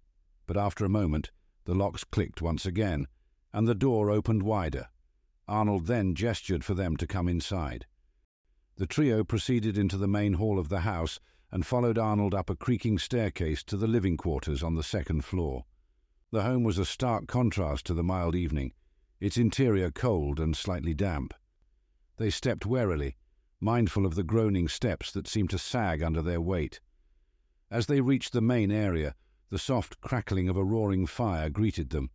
But 0.47 0.57
after 0.57 0.83
a 0.83 0.89
moment, 0.89 1.31
the 1.65 1.75
locks 1.75 2.03
clicked 2.03 2.41
once 2.41 2.65
again, 2.65 3.07
and 3.53 3.67
the 3.67 3.75
door 3.75 4.09
opened 4.09 4.43
wider. 4.43 4.89
Arnold 5.47 5.85
then 5.85 6.15
gestured 6.15 6.63
for 6.63 6.73
them 6.73 6.97
to 6.97 7.07
come 7.07 7.27
inside. 7.27 7.85
The 8.77 8.87
trio 8.87 9.23
proceeded 9.23 9.77
into 9.77 9.97
the 9.97 10.07
main 10.07 10.33
hall 10.33 10.57
of 10.57 10.69
the 10.69 10.81
house 10.81 11.19
and 11.51 11.65
followed 11.65 11.99
Arnold 11.99 12.33
up 12.33 12.49
a 12.49 12.55
creaking 12.55 12.97
staircase 12.97 13.63
to 13.65 13.77
the 13.77 13.85
living 13.85 14.17
quarters 14.17 14.63
on 14.63 14.73
the 14.73 14.81
second 14.81 15.23
floor. 15.23 15.65
The 16.31 16.41
home 16.41 16.63
was 16.63 16.79
a 16.79 16.85
stark 16.85 17.27
contrast 17.27 17.85
to 17.85 17.93
the 17.93 18.03
mild 18.03 18.33
evening, 18.35 18.73
its 19.19 19.37
interior 19.37 19.91
cold 19.91 20.39
and 20.39 20.57
slightly 20.57 20.95
damp. 20.95 21.35
They 22.17 22.31
stepped 22.31 22.65
warily, 22.65 23.17
mindful 23.59 24.07
of 24.07 24.15
the 24.15 24.23
groaning 24.23 24.67
steps 24.67 25.11
that 25.11 25.27
seemed 25.27 25.51
to 25.51 25.59
sag 25.59 26.01
under 26.01 26.23
their 26.23 26.41
weight. 26.41 26.79
As 27.73 27.87
they 27.87 28.01
reached 28.01 28.33
the 28.33 28.41
main 28.41 28.69
area, 28.69 29.15
the 29.49 29.57
soft 29.57 29.99
crackling 29.99 30.47
of 30.47 30.55
a 30.55 30.63
roaring 30.63 31.07
fire 31.07 31.49
greeted 31.49 31.89
them. 31.89 32.11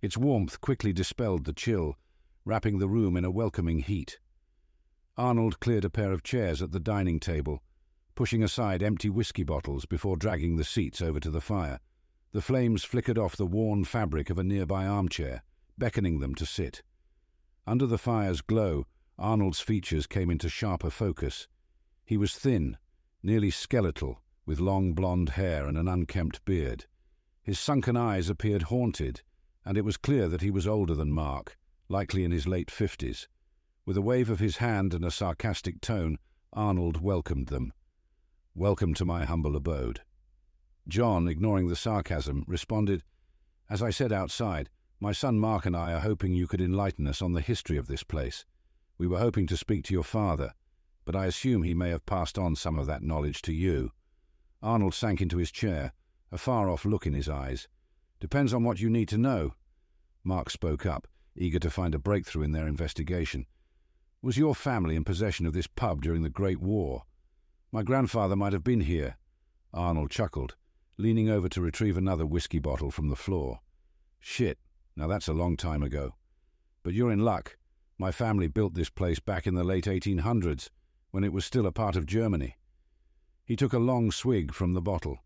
Its 0.00 0.16
warmth 0.16 0.58
quickly 0.62 0.90
dispelled 0.90 1.44
the 1.44 1.52
chill, 1.52 1.98
wrapping 2.46 2.78
the 2.78 2.88
room 2.88 3.18
in 3.18 3.24
a 3.26 3.30
welcoming 3.30 3.80
heat. 3.80 4.18
Arnold 5.18 5.60
cleared 5.60 5.84
a 5.84 5.90
pair 5.90 6.12
of 6.12 6.22
chairs 6.22 6.62
at 6.62 6.72
the 6.72 6.80
dining 6.80 7.20
table, 7.20 7.62
pushing 8.14 8.42
aside 8.42 8.82
empty 8.82 9.10
whisky 9.10 9.42
bottles 9.42 9.84
before 9.84 10.16
dragging 10.16 10.56
the 10.56 10.64
seats 10.64 11.02
over 11.02 11.20
to 11.20 11.30
the 11.30 11.42
fire. 11.42 11.78
The 12.32 12.40
flames 12.40 12.82
flickered 12.82 13.18
off 13.18 13.36
the 13.36 13.44
worn 13.44 13.84
fabric 13.84 14.30
of 14.30 14.38
a 14.38 14.42
nearby 14.42 14.86
armchair, 14.86 15.42
beckoning 15.76 16.20
them 16.20 16.34
to 16.36 16.46
sit. 16.46 16.82
Under 17.66 17.84
the 17.84 17.98
fire's 17.98 18.40
glow, 18.40 18.86
Arnold's 19.18 19.60
features 19.60 20.06
came 20.06 20.30
into 20.30 20.48
sharper 20.48 20.88
focus. 20.88 21.48
He 22.02 22.16
was 22.16 22.34
thin, 22.34 22.78
nearly 23.22 23.50
skeletal, 23.50 24.21
with 24.44 24.60
long 24.60 24.92
blonde 24.92 25.30
hair 25.30 25.66
and 25.66 25.78
an 25.78 25.88
unkempt 25.88 26.44
beard. 26.44 26.86
His 27.42 27.58
sunken 27.58 27.96
eyes 27.96 28.28
appeared 28.28 28.62
haunted, 28.62 29.22
and 29.64 29.76
it 29.76 29.84
was 29.84 29.96
clear 29.96 30.28
that 30.28 30.42
he 30.42 30.50
was 30.50 30.66
older 30.66 30.94
than 30.94 31.12
Mark, 31.12 31.56
likely 31.88 32.24
in 32.24 32.30
his 32.30 32.46
late 32.46 32.70
fifties. 32.70 33.28
With 33.84 33.96
a 33.96 34.02
wave 34.02 34.30
of 34.30 34.40
his 34.40 34.58
hand 34.58 34.94
and 34.94 35.04
a 35.04 35.10
sarcastic 35.10 35.80
tone, 35.80 36.18
Arnold 36.52 37.00
welcomed 37.00 37.48
them. 37.48 37.72
Welcome 38.54 38.94
to 38.94 39.04
my 39.04 39.24
humble 39.24 39.56
abode. 39.56 40.02
John, 40.86 41.28
ignoring 41.28 41.68
the 41.68 41.76
sarcasm, 41.76 42.44
responded, 42.46 43.02
As 43.70 43.82
I 43.82 43.90
said 43.90 44.12
outside, 44.12 44.68
my 45.00 45.12
son 45.12 45.38
Mark 45.38 45.66
and 45.66 45.76
I 45.76 45.92
are 45.92 46.00
hoping 46.00 46.32
you 46.32 46.46
could 46.46 46.60
enlighten 46.60 47.06
us 47.06 47.22
on 47.22 47.32
the 47.32 47.40
history 47.40 47.76
of 47.76 47.86
this 47.86 48.02
place. 48.02 48.44
We 48.98 49.06
were 49.06 49.18
hoping 49.18 49.46
to 49.48 49.56
speak 49.56 49.84
to 49.84 49.94
your 49.94 50.04
father, 50.04 50.54
but 51.04 51.16
I 51.16 51.26
assume 51.26 51.62
he 51.62 51.74
may 51.74 51.90
have 51.90 52.06
passed 52.06 52.38
on 52.38 52.54
some 52.54 52.78
of 52.78 52.86
that 52.86 53.02
knowledge 53.02 53.42
to 53.42 53.52
you. 53.52 53.90
Arnold 54.62 54.94
sank 54.94 55.20
into 55.20 55.38
his 55.38 55.50
chair, 55.50 55.92
a 56.30 56.38
far 56.38 56.70
off 56.70 56.84
look 56.84 57.06
in 57.06 57.14
his 57.14 57.28
eyes. 57.28 57.68
Depends 58.20 58.54
on 58.54 58.62
what 58.62 58.80
you 58.80 58.88
need 58.88 59.08
to 59.08 59.18
know. 59.18 59.54
Mark 60.22 60.50
spoke 60.50 60.86
up, 60.86 61.08
eager 61.34 61.58
to 61.58 61.70
find 61.70 61.94
a 61.94 61.98
breakthrough 61.98 62.42
in 62.42 62.52
their 62.52 62.68
investigation. 62.68 63.46
Was 64.22 64.38
your 64.38 64.54
family 64.54 64.94
in 64.94 65.02
possession 65.02 65.46
of 65.46 65.52
this 65.52 65.66
pub 65.66 66.02
during 66.02 66.22
the 66.22 66.30
Great 66.30 66.60
War? 66.60 67.02
My 67.72 67.82
grandfather 67.82 68.36
might 68.36 68.52
have 68.52 68.62
been 68.62 68.82
here. 68.82 69.16
Arnold 69.74 70.10
chuckled, 70.10 70.54
leaning 70.96 71.28
over 71.28 71.48
to 71.48 71.60
retrieve 71.60 71.96
another 71.96 72.24
whisky 72.24 72.60
bottle 72.60 72.92
from 72.92 73.08
the 73.08 73.16
floor. 73.16 73.60
Shit, 74.20 74.58
now 74.94 75.08
that's 75.08 75.26
a 75.26 75.32
long 75.32 75.56
time 75.56 75.82
ago. 75.82 76.14
But 76.84 76.94
you're 76.94 77.10
in 77.10 77.24
luck. 77.24 77.56
My 77.98 78.12
family 78.12 78.46
built 78.46 78.74
this 78.74 78.90
place 78.90 79.18
back 79.18 79.46
in 79.46 79.54
the 79.54 79.64
late 79.64 79.86
1800s, 79.86 80.68
when 81.10 81.24
it 81.24 81.32
was 81.32 81.44
still 81.44 81.66
a 81.66 81.72
part 81.72 81.96
of 81.96 82.06
Germany. 82.06 82.56
He 83.44 83.56
took 83.56 83.72
a 83.72 83.78
long 83.78 84.12
swig 84.12 84.54
from 84.54 84.72
the 84.72 84.80
bottle. 84.80 85.18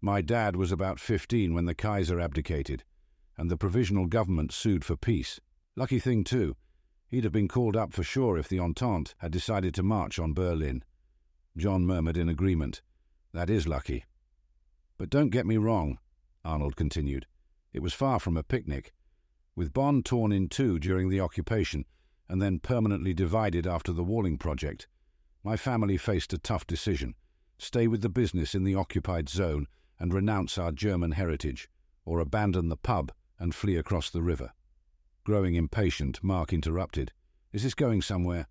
My 0.00 0.20
dad 0.20 0.56
was 0.56 0.72
about 0.72 0.98
15 0.98 1.54
when 1.54 1.64
the 1.64 1.74
Kaiser 1.74 2.20
abdicated, 2.20 2.82
and 3.38 3.50
the 3.50 3.56
provisional 3.56 4.06
government 4.06 4.52
sued 4.52 4.84
for 4.84 4.96
peace. 4.96 5.40
Lucky 5.76 6.00
thing, 6.00 6.24
too. 6.24 6.56
He'd 7.08 7.24
have 7.24 7.32
been 7.32 7.48
called 7.48 7.76
up 7.76 7.92
for 7.92 8.02
sure 8.02 8.36
if 8.36 8.48
the 8.48 8.58
Entente 8.58 9.14
had 9.18 9.30
decided 9.30 9.74
to 9.74 9.84
march 9.84 10.18
on 10.18 10.34
Berlin. 10.34 10.82
John 11.56 11.86
murmured 11.86 12.16
in 12.16 12.28
agreement. 12.28 12.82
That 13.32 13.48
is 13.48 13.68
lucky. 13.68 14.04
But 14.98 15.08
don't 15.08 15.30
get 15.30 15.46
me 15.46 15.56
wrong, 15.56 15.98
Arnold 16.44 16.74
continued. 16.74 17.26
It 17.72 17.80
was 17.80 17.94
far 17.94 18.18
from 18.18 18.36
a 18.36 18.42
picnic. 18.42 18.92
With 19.54 19.72
Bonn 19.72 20.02
torn 20.02 20.32
in 20.32 20.48
two 20.48 20.80
during 20.80 21.10
the 21.10 21.20
occupation 21.20 21.84
and 22.28 22.42
then 22.42 22.58
permanently 22.58 23.14
divided 23.14 23.66
after 23.66 23.92
the 23.92 24.04
walling 24.04 24.36
project, 24.36 24.88
my 25.44 25.56
family 25.56 25.96
faced 25.96 26.32
a 26.32 26.38
tough 26.38 26.66
decision 26.66 27.14
stay 27.58 27.86
with 27.86 28.02
the 28.02 28.08
business 28.08 28.54
in 28.54 28.64
the 28.64 28.74
occupied 28.74 29.28
zone 29.28 29.66
and 29.98 30.12
renounce 30.12 30.58
our 30.58 30.72
German 30.72 31.12
heritage, 31.12 31.68
or 32.04 32.20
abandon 32.20 32.68
the 32.68 32.76
pub 32.76 33.12
and 33.38 33.54
flee 33.54 33.76
across 33.76 34.10
the 34.10 34.22
river. 34.22 34.52
Growing 35.24 35.54
impatient, 35.54 36.22
Mark 36.22 36.52
interrupted. 36.52 37.12
Is 37.52 37.62
this 37.62 37.74
going 37.74 38.02
somewhere? 38.02 38.46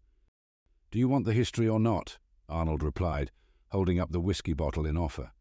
Do 0.91 0.99
you 0.99 1.07
want 1.07 1.25
the 1.25 1.33
history 1.33 1.67
or 1.67 1.79
not? 1.79 2.17
Arnold 2.49 2.83
replied, 2.83 3.31
holding 3.69 3.99
up 3.99 4.11
the 4.11 4.19
whisky 4.19 4.53
bottle 4.53 4.85
in 4.85 4.97
offer. 4.97 5.31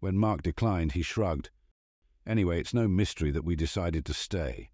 When 0.00 0.16
Mark 0.16 0.42
declined, 0.42 0.92
he 0.92 1.02
shrugged. 1.02 1.50
Anyway, 2.26 2.60
it's 2.60 2.74
no 2.74 2.88
mystery 2.88 3.30
that 3.30 3.44
we 3.44 3.56
decided 3.56 4.04
to 4.04 4.14
stay. 4.14 4.70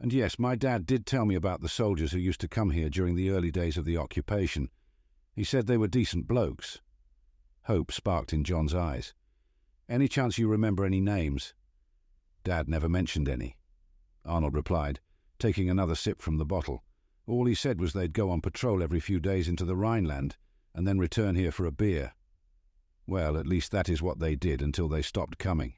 And 0.00 0.12
yes, 0.12 0.38
my 0.38 0.54
dad 0.54 0.86
did 0.86 1.06
tell 1.06 1.24
me 1.24 1.34
about 1.34 1.60
the 1.60 1.68
soldiers 1.68 2.12
who 2.12 2.18
used 2.18 2.40
to 2.42 2.48
come 2.48 2.70
here 2.70 2.88
during 2.88 3.16
the 3.16 3.30
early 3.30 3.50
days 3.50 3.76
of 3.76 3.84
the 3.84 3.96
occupation. 3.96 4.70
He 5.34 5.44
said 5.44 5.66
they 5.66 5.76
were 5.76 5.88
decent 5.88 6.26
blokes. 6.26 6.80
Hope 7.68 7.92
sparked 7.92 8.32
in 8.32 8.44
John's 8.44 8.74
eyes. 8.74 9.12
Any 9.90 10.08
chance 10.08 10.38
you 10.38 10.48
remember 10.48 10.86
any 10.86 11.02
names? 11.02 11.52
Dad 12.42 12.66
never 12.66 12.88
mentioned 12.88 13.28
any. 13.28 13.58
Arnold 14.24 14.54
replied 14.54 15.00
taking 15.38 15.68
another 15.68 15.94
sip 15.94 16.22
from 16.22 16.38
the 16.38 16.46
bottle. 16.46 16.82
All 17.26 17.44
he 17.44 17.54
said 17.54 17.78
was 17.78 17.92
they'd 17.92 18.14
go 18.14 18.30
on 18.30 18.40
patrol 18.40 18.82
every 18.82 19.00
few 19.00 19.20
days 19.20 19.48
into 19.48 19.66
the 19.66 19.76
Rhineland 19.76 20.36
and 20.74 20.88
then 20.88 20.98
return 20.98 21.34
here 21.34 21.52
for 21.52 21.66
a 21.66 21.70
beer. 21.70 22.14
Well, 23.06 23.36
at 23.36 23.46
least 23.46 23.70
that 23.72 23.90
is 23.90 24.00
what 24.00 24.18
they 24.18 24.34
did 24.34 24.62
until 24.62 24.88
they 24.88 25.02
stopped 25.02 25.36
coming. 25.36 25.74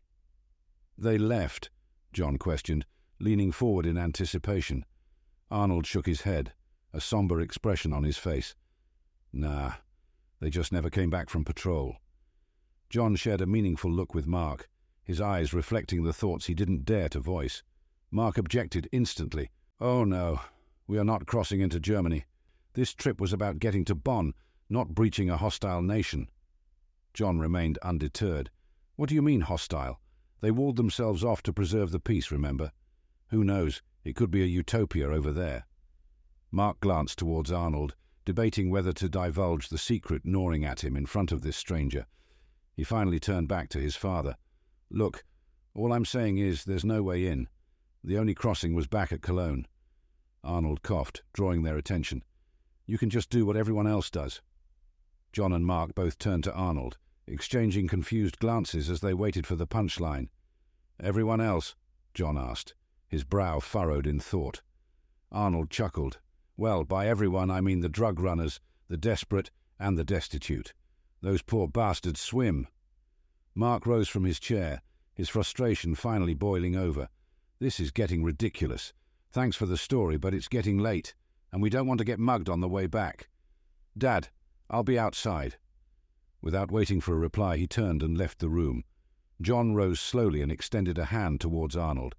They 0.97 1.19
left? 1.19 1.71
John 2.13 2.39
questioned, 2.39 2.87
leaning 3.19 3.51
forward 3.51 3.85
in 3.85 3.99
anticipation. 3.99 4.85
Arnold 5.51 5.89
shook 5.89 6.07
his 6.07 6.21
head, 6.21 6.53
a 6.93 7.01
sombre 7.01 7.43
expression 7.43 7.93
on 7.93 8.05
his 8.05 8.17
face. 8.17 8.55
Nah, 9.33 9.73
they 10.41 10.51
just 10.51 10.73
never 10.73 10.91
came 10.91 11.11
back 11.11 11.29
from 11.29 11.45
patrol. 11.45 11.97
John 12.89 13.15
shared 13.15 13.41
a 13.41 13.47
meaningful 13.47 13.91
look 13.91 14.15
with 14.15 14.27
Mark, 14.27 14.69
his 15.05 15.21
eyes 15.21 15.55
reflecting 15.55 16.03
the 16.03 16.13
thoughts 16.13 16.47
he 16.47 16.55
didn't 16.55 16.85
dare 16.85 17.09
to 17.11 17.21
voice. 17.21 17.63
Mark 18.11 18.39
objected 18.39 18.89
instantly. 18.91 19.51
Oh 19.81 20.05
no, 20.05 20.41
we 20.87 20.99
are 20.99 21.05
not 21.05 21.27
crossing 21.27 21.61
into 21.61 21.79
Germany. 21.79 22.25
This 22.75 22.93
trip 22.95 23.21
was 23.21 23.33
about 23.33 23.59
getting 23.59 23.85
to 23.87 23.95
Bonn, 23.95 24.35
not 24.69 24.95
breaching 24.95 25.31
a 25.31 25.37
hostile 25.37 25.83
nation. 25.83 26.29
John 27.13 27.39
remained 27.39 27.79
undeterred. 27.79 28.51
What 28.97 29.09
do 29.09 29.15
you 29.15 29.23
mean 29.23 29.43
hostile? 29.43 30.01
They 30.41 30.51
walled 30.51 30.77
themselves 30.77 31.23
off 31.23 31.43
to 31.45 31.53
preserve 31.53 31.91
the 31.91 32.01
peace, 32.01 32.31
remember? 32.31 32.73
Who 33.29 33.45
knows, 33.45 33.83
it 34.05 34.17
could 34.17 34.31
be 34.31 34.43
a 34.43 34.47
utopia 34.47 35.09
over 35.09 35.33
there. 35.33 35.67
Mark 36.51 36.81
glanced 36.81 37.19
towards 37.19 37.53
Arnold, 37.53 37.95
debating 38.31 38.71
whether 38.71 38.93
to 38.93 39.09
divulge 39.09 39.71
the 39.71 39.77
secret 39.77 40.23
gnawing 40.25 40.65
at 40.65 40.85
him 40.85 40.97
in 40.97 41.05
front 41.05 41.33
of 41.33 41.43
this 41.43 41.57
stranger. 41.57 42.07
He 42.77 42.85
finally 42.85 43.19
turned 43.19 43.49
back 43.49 43.69
to 43.71 43.81
his 43.81 43.97
father. 43.97 44.37
Look, 44.89 45.25
all 45.75 45.93
I'm 45.93 46.05
saying 46.05 46.39
is 46.39 46.63
there's 46.63 46.85
no 46.85 47.03
way 47.03 47.27
in. 47.27 47.49
The 48.05 48.19
only 48.19 48.37
crossing 48.37 48.73
was 48.73 48.87
back 48.87 49.11
at 49.11 49.21
Cologne. 49.21 49.67
Arnold 50.45 50.85
coughed, 50.85 51.25
drawing 51.33 51.65
their 51.65 51.77
attention. 51.77 52.23
You 52.87 52.99
can 52.99 53.11
just 53.11 53.31
do 53.31 53.45
what 53.45 53.57
everyone 53.57 53.89
else 53.89 54.11
does. 54.11 54.41
John 55.33 55.53
and 55.53 55.67
Mark 55.67 55.97
both 55.97 56.17
turned 56.17 56.45
to 56.45 56.55
Arnold, 56.55 56.99
exchanging 57.27 57.89
confused 57.89 58.39
glances 58.39 58.89
as 58.89 59.01
they 59.01 59.13
waited 59.13 59.45
for 59.45 59.57
the 59.57 59.67
punchline. 59.67 60.29
Everyone 61.03 61.41
else? 61.41 61.75
John 62.15 62.39
asked, 62.39 62.75
his 63.09 63.25
brow 63.25 63.59
furrowed 63.59 64.07
in 64.07 64.21
thought. 64.21 64.63
Arnold 65.33 65.69
chuckled. 65.69 66.21
Well, 66.57 66.85
by 66.85 67.09
everyone 67.09 67.51
I 67.51 67.61
mean 67.61 67.81
the 67.81 67.89
drug 67.89 68.21
runners, 68.21 68.61
the 68.89 68.97
desperate, 68.97 69.51
and 69.79 69.97
the 69.97 70.05
destitute. 70.05 70.75
Those 71.23 71.43
poor 71.43 71.69
bastards 71.69 72.21
swim. 72.21 72.67
Mark 73.55 73.87
rose 73.87 74.09
from 74.09 74.25
his 74.25 74.41
chair, 74.41 74.83
his 75.15 75.29
frustration 75.29 75.95
finally 75.95 76.35
boiling 76.35 76.77
over. 76.77 77.09
This 77.59 77.79
is 77.79 77.91
getting 77.91 78.25
ridiculous. 78.25 78.93
Thanks 79.33 79.57
for 79.57 79.67
the 79.67 79.77
story, 79.77 80.17
but 80.17 80.35
it's 80.35 80.49
getting 80.49 80.79
late, 80.79 81.15
and 81.53 81.61
we 81.61 81.71
don't 81.71 81.87
want 81.87 81.99
to 81.99 82.05
get 82.05 82.19
mugged 82.19 82.49
on 82.49 82.61
the 82.61 82.69
way 82.69 82.87
back. 82.87 83.29
Dad, 83.97 84.29
I'll 84.69 84.83
be 84.83 84.99
outside. 84.99 85.57
Without 86.43 86.71
waiting 86.73 87.01
for 87.01 87.13
a 87.15 87.19
reply, 87.19 87.57
he 87.57 87.67
turned 87.67 88.03
and 88.03 88.17
left 88.17 88.39
the 88.39 88.49
room. 88.49 88.85
John 89.43 89.75
rose 89.75 90.01
slowly 90.01 90.43
and 90.43 90.51
extended 90.51 90.99
a 90.99 91.07
hand 91.07 91.41
towards 91.41 91.77
Arnold. 91.77 92.15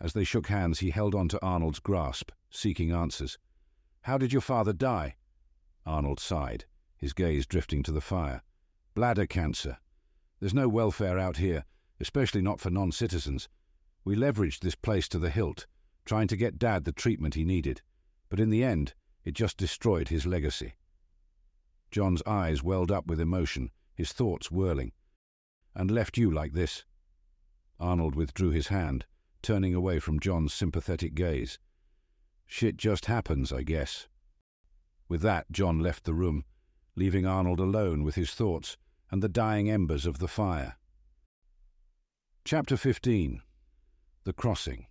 As 0.00 0.12
they 0.12 0.24
shook 0.24 0.48
hands, 0.48 0.80
he 0.80 0.90
held 0.90 1.14
on 1.14 1.28
to 1.28 1.42
Arnold's 1.44 1.78
grasp, 1.78 2.30
seeking 2.50 2.92
answers. 2.92 3.38
How 4.02 4.18
did 4.18 4.32
your 4.32 4.42
father 4.42 4.72
die? 4.72 5.14
Arnold 5.86 6.18
sighed, 6.18 6.64
his 6.96 7.12
gaze 7.12 7.46
drifting 7.46 7.84
to 7.84 7.92
the 7.92 8.00
fire. 8.00 8.42
Bladder 8.94 9.26
cancer. 9.26 9.78
There's 10.40 10.54
no 10.54 10.68
welfare 10.68 11.18
out 11.18 11.36
here, 11.36 11.64
especially 12.00 12.42
not 12.42 12.60
for 12.60 12.68
non 12.68 12.90
citizens. 12.90 13.48
We 14.04 14.16
leveraged 14.16 14.58
this 14.58 14.74
place 14.74 15.06
to 15.08 15.20
the 15.20 15.30
hilt, 15.30 15.66
trying 16.04 16.26
to 16.28 16.36
get 16.36 16.58
Dad 16.58 16.84
the 16.84 16.90
treatment 16.90 17.34
he 17.34 17.44
needed, 17.44 17.80
but 18.28 18.40
in 18.40 18.50
the 18.50 18.64
end, 18.64 18.94
it 19.24 19.34
just 19.34 19.56
destroyed 19.56 20.08
his 20.08 20.26
legacy. 20.26 20.74
John's 21.92 22.22
eyes 22.26 22.62
welled 22.62 22.90
up 22.90 23.06
with 23.06 23.20
emotion, 23.20 23.70
his 23.94 24.12
thoughts 24.12 24.50
whirling. 24.50 24.90
And 25.76 25.92
left 25.92 26.18
you 26.18 26.28
like 26.28 26.54
this. 26.54 26.84
Arnold 27.78 28.16
withdrew 28.16 28.50
his 28.50 28.68
hand, 28.68 29.06
turning 29.42 29.74
away 29.74 30.00
from 30.00 30.18
John's 30.18 30.52
sympathetic 30.52 31.14
gaze. 31.14 31.58
Shit 32.54 32.76
just 32.76 33.06
happens, 33.06 33.50
I 33.50 33.62
guess. 33.62 34.08
With 35.08 35.22
that, 35.22 35.50
John 35.50 35.78
left 35.78 36.04
the 36.04 36.12
room, 36.12 36.44
leaving 36.94 37.24
Arnold 37.24 37.58
alone 37.58 38.02
with 38.04 38.14
his 38.14 38.32
thoughts 38.32 38.76
and 39.10 39.22
the 39.22 39.28
dying 39.28 39.70
embers 39.70 40.04
of 40.04 40.18
the 40.18 40.28
fire. 40.28 40.76
Chapter 42.44 42.76
15 42.76 43.40
The 44.24 44.34
Crossing 44.34 44.84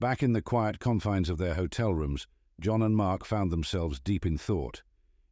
Back 0.00 0.24
in 0.24 0.32
the 0.32 0.42
quiet 0.42 0.80
confines 0.80 1.30
of 1.30 1.38
their 1.38 1.54
hotel 1.54 1.94
rooms, 1.94 2.26
John 2.58 2.82
and 2.82 2.96
Mark 2.96 3.24
found 3.24 3.52
themselves 3.52 4.00
deep 4.00 4.26
in 4.26 4.36
thought. 4.36 4.82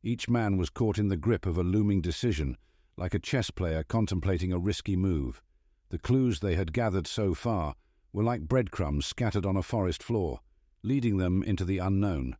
Each 0.04 0.28
man 0.28 0.56
was 0.56 0.70
caught 0.70 0.98
in 0.98 1.08
the 1.08 1.16
grip 1.16 1.46
of 1.46 1.58
a 1.58 1.64
looming 1.64 2.00
decision, 2.00 2.56
like 2.96 3.12
a 3.12 3.18
chess 3.18 3.50
player 3.50 3.82
contemplating 3.82 4.52
a 4.52 4.58
risky 4.60 4.94
move. 4.94 5.42
The 5.88 5.98
clues 5.98 6.38
they 6.38 6.54
had 6.54 6.72
gathered 6.72 7.08
so 7.08 7.34
far 7.34 7.74
were 8.12 8.22
like 8.22 8.42
breadcrumbs 8.42 9.04
scattered 9.04 9.44
on 9.44 9.56
a 9.56 9.62
forest 9.62 10.00
floor, 10.00 10.38
leading 10.84 11.16
them 11.16 11.42
into 11.42 11.64
the 11.64 11.78
unknown. 11.78 12.36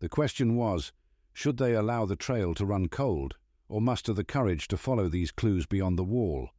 The 0.00 0.08
question 0.08 0.56
was, 0.56 0.92
should 1.32 1.56
they 1.56 1.74
allow 1.74 2.04
the 2.04 2.16
trail 2.16 2.52
to 2.54 2.66
run 2.66 2.88
cold, 2.88 3.36
or 3.68 3.80
muster 3.80 4.12
the 4.12 4.24
courage 4.24 4.66
to 4.68 4.76
follow 4.76 5.08
these 5.08 5.30
clues 5.30 5.64
beyond 5.64 5.96
the 5.96 6.04
wall? 6.04 6.50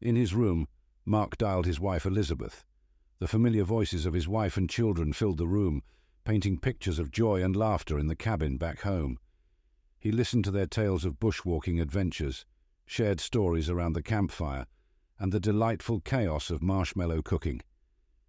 In 0.00 0.14
his 0.14 0.34
room, 0.34 0.68
Mark 1.06 1.38
dialed 1.38 1.64
his 1.64 1.80
wife 1.80 2.04
Elizabeth. 2.04 2.64
The 3.18 3.26
familiar 3.26 3.64
voices 3.64 4.04
of 4.04 4.12
his 4.12 4.28
wife 4.28 4.58
and 4.58 4.68
children 4.68 5.14
filled 5.14 5.38
the 5.38 5.46
room, 5.46 5.82
painting 6.24 6.58
pictures 6.58 6.98
of 6.98 7.10
joy 7.10 7.42
and 7.42 7.56
laughter 7.56 7.98
in 7.98 8.08
the 8.08 8.14
cabin 8.14 8.58
back 8.58 8.82
home. 8.82 9.18
He 9.98 10.12
listened 10.12 10.44
to 10.44 10.50
their 10.50 10.66
tales 10.66 11.06
of 11.06 11.18
bushwalking 11.18 11.80
adventures, 11.80 12.44
shared 12.84 13.20
stories 13.20 13.70
around 13.70 13.94
the 13.94 14.02
campfire, 14.02 14.66
and 15.18 15.32
the 15.32 15.40
delightful 15.40 16.00
chaos 16.00 16.50
of 16.50 16.62
marshmallow 16.62 17.22
cooking. 17.22 17.62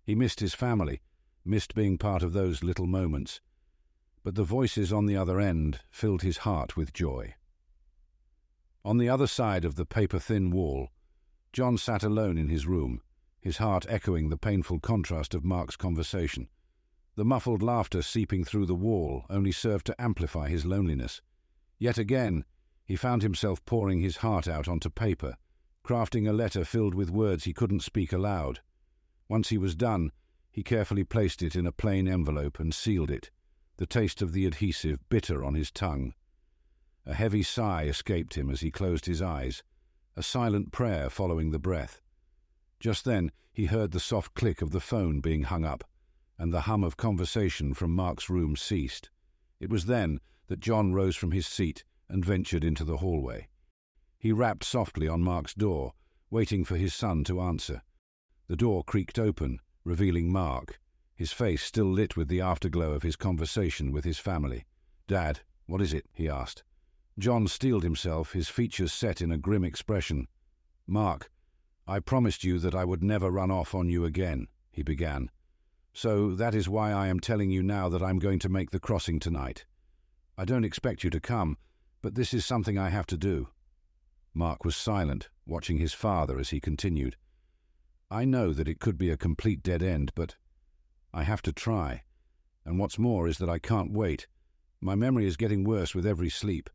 He 0.03 0.15
missed 0.15 0.39
his 0.39 0.53
family, 0.53 1.01
missed 1.47 1.75
being 1.75 1.97
part 1.97 2.23
of 2.23 2.33
those 2.33 2.63
little 2.63 2.87
moments. 2.87 3.41
But 4.23 4.35
the 4.35 4.43
voices 4.43 4.91
on 4.91 5.05
the 5.05 5.17
other 5.17 5.39
end 5.39 5.79
filled 5.89 6.21
his 6.21 6.39
heart 6.39 6.75
with 6.75 6.93
joy. 6.93 7.35
On 8.83 8.97
the 8.97 9.09
other 9.09 9.27
side 9.27 9.65
of 9.65 9.75
the 9.75 9.85
paper 9.85 10.19
thin 10.19 10.51
wall, 10.51 10.89
John 11.53 11.77
sat 11.77 12.03
alone 12.03 12.37
in 12.37 12.49
his 12.49 12.67
room, 12.67 13.01
his 13.41 13.57
heart 13.57 13.85
echoing 13.89 14.29
the 14.29 14.37
painful 14.37 14.79
contrast 14.79 15.33
of 15.33 15.43
Mark's 15.43 15.75
conversation. 15.75 16.49
The 17.15 17.25
muffled 17.25 17.63
laughter 17.63 18.01
seeping 18.01 18.43
through 18.43 18.67
the 18.67 18.75
wall 18.75 19.25
only 19.29 19.51
served 19.51 19.87
to 19.87 20.01
amplify 20.01 20.49
his 20.49 20.65
loneliness. 20.65 21.21
Yet 21.79 21.97
again, 21.97 22.45
he 22.85 22.95
found 22.95 23.23
himself 23.23 23.65
pouring 23.65 24.01
his 24.01 24.17
heart 24.17 24.47
out 24.47 24.67
onto 24.67 24.89
paper, 24.89 25.35
crafting 25.83 26.29
a 26.29 26.33
letter 26.33 26.63
filled 26.63 26.93
with 26.93 27.09
words 27.09 27.45
he 27.45 27.53
couldn't 27.53 27.81
speak 27.81 28.13
aloud. 28.13 28.59
Once 29.27 29.49
he 29.49 29.57
was 29.57 29.75
done, 29.75 30.11
he 30.57 30.63
carefully 30.63 31.03
placed 31.03 31.43
it 31.43 31.55
in 31.55 31.67
a 31.67 31.71
plain 31.71 32.07
envelope 32.07 32.59
and 32.59 32.73
sealed 32.73 33.11
it, 33.11 33.29
the 33.75 33.85
taste 33.85 34.23
of 34.23 34.31
the 34.31 34.43
adhesive 34.43 34.97
bitter 35.07 35.45
on 35.45 35.53
his 35.53 35.69
tongue. 35.69 36.15
A 37.05 37.13
heavy 37.13 37.43
sigh 37.43 37.83
escaped 37.83 38.33
him 38.33 38.49
as 38.49 38.61
he 38.61 38.71
closed 38.71 39.05
his 39.05 39.21
eyes, 39.21 39.61
a 40.15 40.23
silent 40.23 40.71
prayer 40.71 41.11
following 41.11 41.51
the 41.51 41.59
breath. 41.59 42.01
Just 42.79 43.05
then 43.05 43.31
he 43.53 43.65
heard 43.67 43.91
the 43.91 43.99
soft 43.99 44.33
click 44.33 44.63
of 44.63 44.71
the 44.71 44.79
phone 44.79 45.19
being 45.19 45.43
hung 45.43 45.63
up, 45.63 45.83
and 46.39 46.51
the 46.51 46.61
hum 46.61 46.83
of 46.83 46.97
conversation 46.97 47.75
from 47.75 47.91
Mark's 47.91 48.27
room 48.27 48.55
ceased. 48.55 49.11
It 49.59 49.69
was 49.69 49.85
then 49.85 50.19
that 50.47 50.59
John 50.59 50.91
rose 50.91 51.15
from 51.15 51.33
his 51.33 51.45
seat 51.45 51.83
and 52.09 52.25
ventured 52.25 52.63
into 52.63 52.83
the 52.83 52.97
hallway. 52.97 53.47
He 54.17 54.31
rapped 54.31 54.63
softly 54.63 55.07
on 55.07 55.21
Mark's 55.21 55.53
door, 55.53 55.93
waiting 56.31 56.65
for 56.65 56.77
his 56.77 56.95
son 56.95 57.23
to 57.25 57.41
answer. 57.41 57.83
The 58.47 58.55
door 58.55 58.83
creaked 58.83 59.19
open, 59.19 59.59
revealing 59.87 60.29
Mark, 60.29 60.79
his 61.15 61.31
face 61.31 61.63
still 61.63 61.89
lit 61.89 62.17
with 62.17 62.27
the 62.27 62.41
afterglow 62.41 62.91
of 62.91 63.03
his 63.03 63.15
conversation 63.15 63.93
with 63.93 64.03
his 64.03 64.19
family. 64.19 64.65
Dad, 65.07 65.39
what 65.65 65.81
is 65.81 65.93
it? 65.93 66.05
he 66.13 66.27
asked. 66.27 66.63
John 67.17 67.47
steeled 67.47 67.83
himself, 67.83 68.33
his 68.33 68.49
features 68.49 68.91
set 68.91 69.21
in 69.21 69.31
a 69.31 69.37
grim 69.37 69.63
expression. 69.63 70.27
Mark, 70.85 71.31
I 71.87 71.99
promised 72.01 72.43
you 72.43 72.59
that 72.59 72.75
I 72.75 72.83
would 72.83 73.01
never 73.01 73.31
run 73.31 73.49
off 73.49 73.73
on 73.73 73.89
you 73.89 74.03
again, 74.03 74.47
he 74.69 74.83
began. 74.83 75.31
So 75.93 76.35
that 76.35 76.53
is 76.53 76.67
why 76.67 76.91
I 76.91 77.07
am 77.07 77.21
telling 77.21 77.49
you 77.49 77.63
now 77.63 77.87
that 77.87 78.03
I'm 78.03 78.19
going 78.19 78.39
to 78.39 78.49
make 78.49 78.71
the 78.71 78.79
crossing 78.79 79.19
tonight. 79.19 79.65
I 80.37 80.43
don't 80.43 80.65
expect 80.65 81.05
you 81.05 81.09
to 81.11 81.21
come, 81.21 81.57
but 82.01 82.13
this 82.13 82.33
is 82.33 82.45
something 82.45 82.77
I 82.77 82.89
have 82.89 83.07
to 83.07 83.17
do. 83.17 83.47
Mark 84.33 84.65
was 84.65 84.75
silent, 84.75 85.29
watching 85.45 85.77
his 85.77 85.93
father 85.93 86.37
as 86.37 86.49
he 86.49 86.59
continued. 86.59 87.15
I 88.09 88.23
know 88.23 88.53
that 88.53 88.69
it 88.69 88.79
could 88.79 88.97
be 88.97 89.09
a 89.09 89.17
complete 89.17 89.61
dead 89.61 89.83
end, 89.83 90.13
but 90.15 90.35
I 91.13 91.23
have 91.23 91.41
to 91.41 91.51
try. 91.51 92.03
And 92.65 92.79
what's 92.79 92.97
more 92.97 93.27
is 93.27 93.37
that 93.39 93.49
I 93.49 93.59
can't 93.59 93.91
wait. 93.91 94.27
My 94.79 94.95
memory 94.95 95.25
is 95.25 95.35
getting 95.35 95.63
worse 95.63 95.93
with 95.93 96.05
every 96.05 96.29
sleep. 96.29 96.69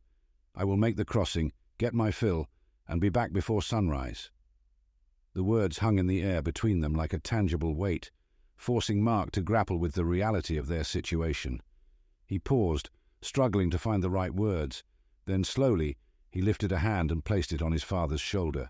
I 0.55 0.63
will 0.63 0.77
make 0.77 0.95
the 0.95 1.05
crossing, 1.05 1.51
get 1.79 1.93
my 1.93 2.11
fill, 2.11 2.49
and 2.87 3.01
be 3.01 3.09
back 3.09 3.33
before 3.33 3.63
sunrise. 3.63 4.29
The 5.33 5.43
words 5.43 5.79
hung 5.79 5.97
in 5.97 6.05
the 6.05 6.21
air 6.21 6.43
between 6.43 6.81
them 6.81 6.93
like 6.93 7.13
a 7.13 7.19
tangible 7.19 7.73
weight, 7.73 8.11
forcing 8.55 9.03
Mark 9.03 9.31
to 9.31 9.41
grapple 9.41 9.79
with 9.79 9.93
the 9.93 10.05
reality 10.05 10.57
of 10.57 10.67
their 10.67 10.83
situation. 10.83 11.61
He 12.27 12.37
paused, 12.37 12.91
struggling 13.21 13.71
to 13.71 13.79
find 13.79 14.03
the 14.03 14.11
right 14.11 14.33
words. 14.33 14.83
Then 15.25 15.43
slowly, 15.43 15.97
he 16.29 16.41
lifted 16.41 16.71
a 16.71 16.79
hand 16.79 17.11
and 17.11 17.25
placed 17.25 17.51
it 17.51 17.61
on 17.61 17.71
his 17.71 17.83
father's 17.83 18.21
shoulder. 18.21 18.69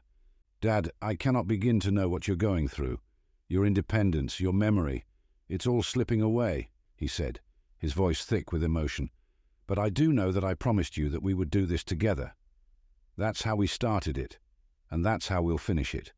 Dad, 0.64 0.92
I 1.02 1.16
cannot 1.16 1.46
begin 1.46 1.82
to 1.82 1.92
know 1.92 2.08
what 2.08 2.26
you're 2.26 2.38
going 2.38 2.70
through. 2.70 3.02
Your 3.50 3.66
independence, 3.66 4.40
your 4.40 4.54
memory, 4.54 5.04
it's 5.50 5.68
all 5.68 5.84
slipping 5.84 6.22
away, 6.22 6.70
he 6.96 7.06
said, 7.06 7.42
his 7.78 7.92
voice 7.92 8.24
thick 8.24 8.54
with 8.54 8.64
emotion. 8.64 9.10
But 9.68 9.78
I 9.78 9.90
do 9.90 10.14
know 10.14 10.32
that 10.32 10.46
I 10.46 10.54
promised 10.54 10.96
you 10.96 11.10
that 11.10 11.22
we 11.22 11.34
would 11.34 11.50
do 11.50 11.66
this 11.66 11.84
together. 11.84 12.34
That's 13.18 13.42
how 13.42 13.58
we 13.58 13.68
started 13.68 14.18
it, 14.18 14.40
and 14.90 15.06
that's 15.06 15.28
how 15.28 15.42
we'll 15.42 15.58
finish 15.58 15.94
it. 15.94 16.14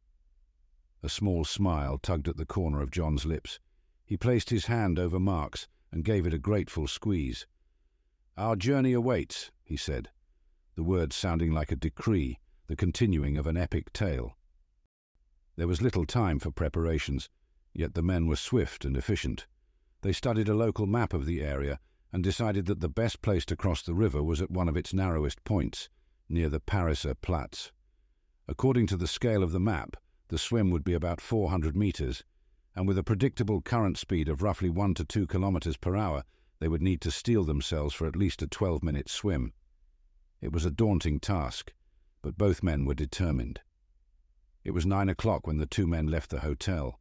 A 1.02 1.10
small 1.10 1.44
smile 1.44 1.98
tugged 1.98 2.28
at 2.28 2.38
the 2.38 2.46
corner 2.46 2.82
of 2.82 2.92
John's 2.92 3.26
lips. 3.26 3.60
He 4.06 4.16
placed 4.16 4.52
his 4.52 4.68
hand 4.68 5.00
over 5.00 5.20
Mark's 5.20 5.68
and 5.92 6.06
gave 6.06 6.28
it 6.28 6.36
a 6.36 6.38
grateful 6.38 6.88
squeeze. 6.88 7.48
Our 8.38 8.56
journey 8.56 8.94
awaits, 8.94 9.50
he 9.64 9.76
said, 9.76 10.12
the 10.76 10.84
words 10.84 11.16
sounding 11.16 11.52
like 11.52 11.72
a 11.72 11.76
decree, 11.76 12.38
the 12.68 12.76
continuing 12.76 13.38
of 13.38 13.48
an 13.48 13.58
epic 13.58 13.94
tale. 13.94 14.36
There 15.56 15.68
was 15.68 15.82
little 15.82 16.06
time 16.06 16.40
for 16.40 16.52
preparations, 16.52 17.30
yet 17.74 17.94
the 17.94 18.02
men 18.02 18.28
were 18.28 18.36
swift 18.36 18.86
and 18.86 18.98
efficient. 18.98 19.48
They 20.02 20.12
studied 20.12 20.50
a 20.50 20.56
local 20.56 20.86
map 20.86 21.14
of 21.14 21.26
the 21.26 21.42
area 21.42 21.80
and 22.12 22.24
decided 22.24 22.66
that 22.66 22.80
the 22.80 22.90
best 22.90 23.22
place 23.22 23.46
to 23.46 23.56
cross 23.56 23.82
the 23.82 23.94
river 23.94 24.24
was 24.24 24.42
at 24.42 24.50
one 24.50 24.68
of 24.68 24.78
its 24.78 24.94
narrowest 24.94 25.44
points, 25.44 25.90
near 26.28 26.50
the 26.50 26.60
Pariser 26.60 27.14
Platz. 27.22 27.72
According 28.48 28.88
to 28.88 28.98
the 28.98 29.08
scale 29.08 29.44
of 29.44 29.52
the 29.52 29.60
map, 29.60 29.98
the 30.30 30.38
swim 30.38 30.72
would 30.72 30.84
be 30.84 30.94
about 30.94 31.22
400 31.22 31.76
metres, 31.76 32.24
and 32.76 32.88
with 32.88 32.98
a 32.98 33.04
predictable 33.04 33.62
current 33.62 33.98
speed 33.98 34.28
of 34.28 34.42
roughly 34.42 34.70
1 34.70 34.96
to 34.96 35.06
2 35.06 35.28
kilometres 35.28 35.78
per 35.78 35.96
hour, 35.96 36.24
they 36.60 36.68
would 36.68 36.82
need 36.82 37.02
to 37.02 37.12
steel 37.12 37.44
themselves 37.44 37.94
for 37.94 38.08
at 38.08 38.16
least 38.16 38.42
a 38.42 38.48
12 38.48 38.84
minute 38.84 39.10
swim. 39.10 39.54
It 40.42 40.52
was 40.52 40.66
a 40.66 40.72
daunting 40.72 41.20
task, 41.20 41.74
but 42.26 42.40
both 42.40 42.64
men 42.64 42.86
were 42.86 42.96
determined. 42.96 43.62
It 44.64 44.72
was 44.72 44.84
nine 44.84 45.10
o'clock 45.10 45.46
when 45.46 45.58
the 45.58 45.68
two 45.68 45.86
men 45.86 46.08
left 46.08 46.32
the 46.32 46.40
hotel. 46.40 47.00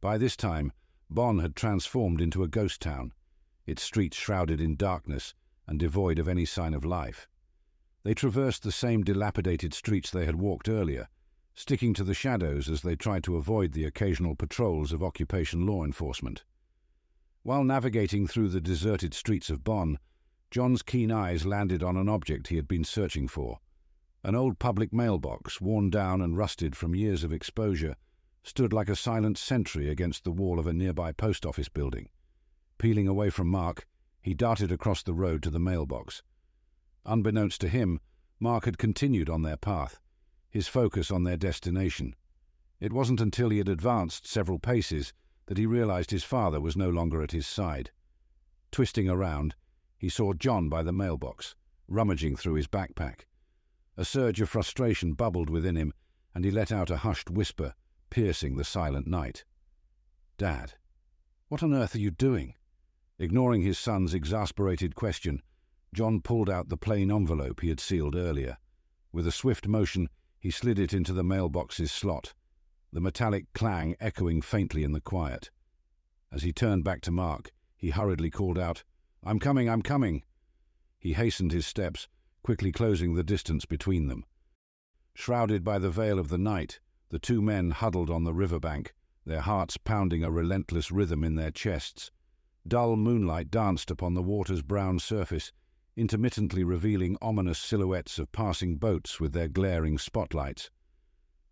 By 0.00 0.18
this 0.18 0.36
time, 0.36 0.72
Bonn 1.08 1.38
had 1.38 1.54
transformed 1.54 2.20
into 2.20 2.42
a 2.42 2.48
ghost 2.48 2.82
town, 2.82 3.12
its 3.64 3.84
streets 3.84 4.16
shrouded 4.16 4.60
in 4.60 4.74
darkness 4.74 5.34
and 5.68 5.78
devoid 5.78 6.18
of 6.18 6.26
any 6.26 6.44
sign 6.44 6.74
of 6.74 6.84
life. 6.84 7.28
They 8.02 8.12
traversed 8.12 8.64
the 8.64 8.72
same 8.72 9.04
dilapidated 9.04 9.72
streets 9.72 10.10
they 10.10 10.26
had 10.26 10.34
walked 10.34 10.68
earlier, 10.68 11.06
sticking 11.54 11.94
to 11.94 12.02
the 12.02 12.12
shadows 12.12 12.68
as 12.68 12.82
they 12.82 12.96
tried 12.96 13.22
to 13.22 13.36
avoid 13.36 13.70
the 13.70 13.84
occasional 13.84 14.34
patrols 14.34 14.90
of 14.92 15.00
occupation 15.00 15.64
law 15.64 15.84
enforcement. 15.84 16.42
While 17.44 17.62
navigating 17.62 18.26
through 18.26 18.48
the 18.48 18.60
deserted 18.60 19.14
streets 19.14 19.48
of 19.48 19.62
Bonn, 19.62 20.00
John's 20.50 20.82
keen 20.82 21.12
eyes 21.12 21.46
landed 21.46 21.84
on 21.84 21.96
an 21.96 22.08
object 22.08 22.48
he 22.48 22.56
had 22.56 22.66
been 22.66 22.82
searching 22.82 23.28
for. 23.28 23.60
An 24.26 24.34
old 24.34 24.58
public 24.58 24.92
mailbox, 24.92 25.60
worn 25.60 25.88
down 25.88 26.20
and 26.20 26.36
rusted 26.36 26.74
from 26.74 26.96
years 26.96 27.22
of 27.22 27.32
exposure, 27.32 27.94
stood 28.42 28.72
like 28.72 28.88
a 28.88 28.96
silent 28.96 29.38
sentry 29.38 29.88
against 29.88 30.24
the 30.24 30.32
wall 30.32 30.58
of 30.58 30.66
a 30.66 30.72
nearby 30.72 31.12
post 31.12 31.46
office 31.46 31.68
building. 31.68 32.08
Peeling 32.76 33.06
away 33.06 33.30
from 33.30 33.46
Mark, 33.46 33.86
he 34.20 34.34
darted 34.34 34.72
across 34.72 35.04
the 35.04 35.14
road 35.14 35.44
to 35.44 35.50
the 35.50 35.60
mailbox. 35.60 36.24
Unbeknownst 37.04 37.60
to 37.60 37.68
him, 37.68 38.00
Mark 38.40 38.64
had 38.64 38.78
continued 38.78 39.30
on 39.30 39.42
their 39.42 39.56
path, 39.56 40.00
his 40.50 40.66
focus 40.66 41.12
on 41.12 41.22
their 41.22 41.36
destination. 41.36 42.16
It 42.80 42.92
wasn't 42.92 43.20
until 43.20 43.50
he 43.50 43.58
had 43.58 43.68
advanced 43.68 44.26
several 44.26 44.58
paces 44.58 45.12
that 45.46 45.56
he 45.56 45.66
realized 45.66 46.10
his 46.10 46.24
father 46.24 46.60
was 46.60 46.76
no 46.76 46.90
longer 46.90 47.22
at 47.22 47.30
his 47.30 47.46
side. 47.46 47.92
Twisting 48.72 49.08
around, 49.08 49.54
he 49.96 50.08
saw 50.08 50.32
John 50.32 50.68
by 50.68 50.82
the 50.82 50.92
mailbox, 50.92 51.54
rummaging 51.86 52.34
through 52.34 52.54
his 52.54 52.66
backpack. 52.66 53.26
A 53.96 54.04
surge 54.04 54.40
of 54.40 54.48
frustration 54.48 55.14
bubbled 55.14 55.48
within 55.48 55.76
him, 55.76 55.92
and 56.34 56.44
he 56.44 56.50
let 56.50 56.70
out 56.70 56.90
a 56.90 56.98
hushed 56.98 57.30
whisper, 57.30 57.74
piercing 58.10 58.56
the 58.56 58.64
silent 58.64 59.06
night. 59.06 59.44
Dad, 60.36 60.74
what 61.48 61.62
on 61.62 61.72
earth 61.72 61.94
are 61.94 62.00
you 62.00 62.10
doing? 62.10 62.54
Ignoring 63.18 63.62
his 63.62 63.78
son's 63.78 64.12
exasperated 64.12 64.94
question, 64.94 65.40
John 65.94 66.20
pulled 66.20 66.50
out 66.50 66.68
the 66.68 66.76
plain 66.76 67.10
envelope 67.10 67.60
he 67.60 67.70
had 67.70 67.80
sealed 67.80 68.14
earlier. 68.14 68.58
With 69.12 69.26
a 69.26 69.32
swift 69.32 69.66
motion, 69.66 70.10
he 70.38 70.50
slid 70.50 70.78
it 70.78 70.92
into 70.92 71.14
the 71.14 71.24
mailbox's 71.24 71.90
slot, 71.90 72.34
the 72.92 73.00
metallic 73.00 73.46
clang 73.54 73.96
echoing 73.98 74.42
faintly 74.42 74.84
in 74.84 74.92
the 74.92 75.00
quiet. 75.00 75.50
As 76.30 76.42
he 76.42 76.52
turned 76.52 76.84
back 76.84 77.00
to 77.02 77.10
Mark, 77.10 77.50
he 77.76 77.90
hurriedly 77.90 78.30
called 78.30 78.58
out, 78.58 78.84
I'm 79.24 79.38
coming, 79.38 79.70
I'm 79.70 79.82
coming. 79.82 80.22
He 80.98 81.14
hastened 81.14 81.52
his 81.52 81.66
steps, 81.66 82.08
quickly 82.46 82.70
closing 82.70 83.14
the 83.14 83.24
distance 83.24 83.64
between 83.64 84.06
them. 84.06 84.24
Shrouded 85.14 85.64
by 85.64 85.80
the 85.80 85.90
veil 85.90 86.16
of 86.16 86.28
the 86.28 86.38
night, 86.38 86.78
the 87.08 87.18
two 87.18 87.42
men 87.42 87.72
huddled 87.72 88.08
on 88.08 88.22
the 88.22 88.32
river 88.32 88.60
bank, 88.60 88.94
their 89.24 89.40
hearts 89.40 89.76
pounding 89.76 90.22
a 90.22 90.30
relentless 90.30 90.92
rhythm 90.92 91.24
in 91.24 91.34
their 91.34 91.50
chests. 91.50 92.12
Dull 92.64 92.94
moonlight 92.94 93.50
danced 93.50 93.90
upon 93.90 94.14
the 94.14 94.22
water's 94.22 94.62
brown 94.62 95.00
surface, 95.00 95.50
intermittently 95.96 96.62
revealing 96.62 97.18
ominous 97.20 97.58
silhouettes 97.58 98.16
of 98.16 98.30
passing 98.30 98.76
boats 98.76 99.18
with 99.18 99.32
their 99.32 99.48
glaring 99.48 99.98
spotlights. 99.98 100.70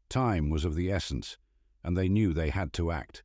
Time 0.08 0.48
was 0.48 0.64
of 0.64 0.76
the 0.76 0.92
essence, 0.92 1.38
and 1.82 1.96
they 1.96 2.08
knew 2.08 2.32
they 2.32 2.50
had 2.50 2.72
to 2.74 2.92
act. 2.92 3.24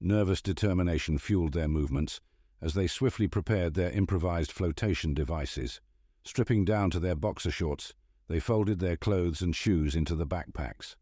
Nervous 0.00 0.40
determination 0.40 1.18
fueled 1.18 1.52
their 1.52 1.66
movements 1.66 2.20
as 2.60 2.74
they 2.74 2.86
swiftly 2.86 3.26
prepared 3.26 3.74
their 3.74 3.90
improvised 3.90 4.52
flotation 4.52 5.14
devices. 5.14 5.80
Stripping 6.24 6.64
down 6.64 6.90
to 6.90 7.00
their 7.00 7.16
boxer 7.16 7.50
shorts, 7.50 7.94
they 8.28 8.38
folded 8.40 8.78
their 8.78 8.96
clothes 8.96 9.42
and 9.42 9.54
shoes 9.54 9.94
into 9.94 10.14
the 10.14 10.26
backpacks. 10.26 10.96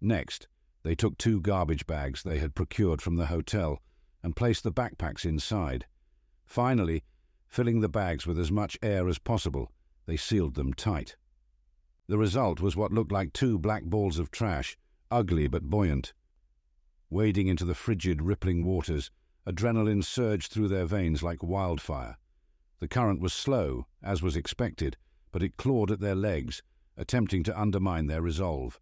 Next, 0.00 0.48
they 0.82 0.94
took 0.94 1.16
two 1.16 1.40
garbage 1.40 1.86
bags 1.86 2.22
they 2.22 2.38
had 2.38 2.54
procured 2.54 3.00
from 3.00 3.16
the 3.16 3.26
hotel 3.26 3.80
and 4.22 4.36
placed 4.36 4.64
the 4.64 4.72
backpacks 4.72 5.24
inside. 5.24 5.86
Finally, 6.44 7.04
filling 7.46 7.80
the 7.80 7.88
bags 7.88 8.26
with 8.26 8.38
as 8.38 8.50
much 8.50 8.78
air 8.82 9.08
as 9.08 9.18
possible, 9.18 9.70
they 10.06 10.16
sealed 10.16 10.54
them 10.54 10.72
tight. 10.72 11.16
The 12.08 12.18
result 12.18 12.60
was 12.60 12.74
what 12.74 12.92
looked 12.92 13.12
like 13.12 13.32
two 13.32 13.58
black 13.58 13.84
balls 13.84 14.18
of 14.18 14.30
trash, 14.30 14.76
ugly 15.10 15.46
but 15.46 15.64
buoyant. 15.64 16.14
Wading 17.10 17.46
into 17.46 17.64
the 17.64 17.74
frigid, 17.74 18.22
rippling 18.22 18.64
waters, 18.64 19.10
adrenaline 19.46 20.04
surged 20.04 20.52
through 20.52 20.68
their 20.68 20.86
veins 20.86 21.22
like 21.22 21.42
wildfire. 21.42 22.16
The 22.80 22.88
current 22.88 23.20
was 23.20 23.32
slow, 23.32 23.86
as 24.02 24.22
was 24.22 24.36
expected, 24.36 24.96
but 25.32 25.42
it 25.42 25.56
clawed 25.56 25.90
at 25.90 26.00
their 26.00 26.14
legs, 26.14 26.62
attempting 26.96 27.42
to 27.44 27.60
undermine 27.60 28.06
their 28.06 28.22
resolve. 28.22 28.80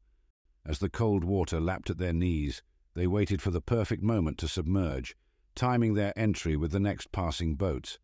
As 0.64 0.78
the 0.80 0.90
cold 0.90 1.24
water 1.24 1.60
lapped 1.60 1.90
at 1.90 1.98
their 1.98 2.12
knees, 2.12 2.62
they 2.94 3.06
waited 3.06 3.40
for 3.40 3.50
the 3.50 3.60
perfect 3.60 4.02
moment 4.02 4.38
to 4.38 4.48
submerge, 4.48 5.16
timing 5.54 5.94
their 5.94 6.12
entry 6.18 6.56
with 6.56 6.72
the 6.72 6.80
next 6.80 7.12
passing 7.12 7.54
boats. 7.54 7.98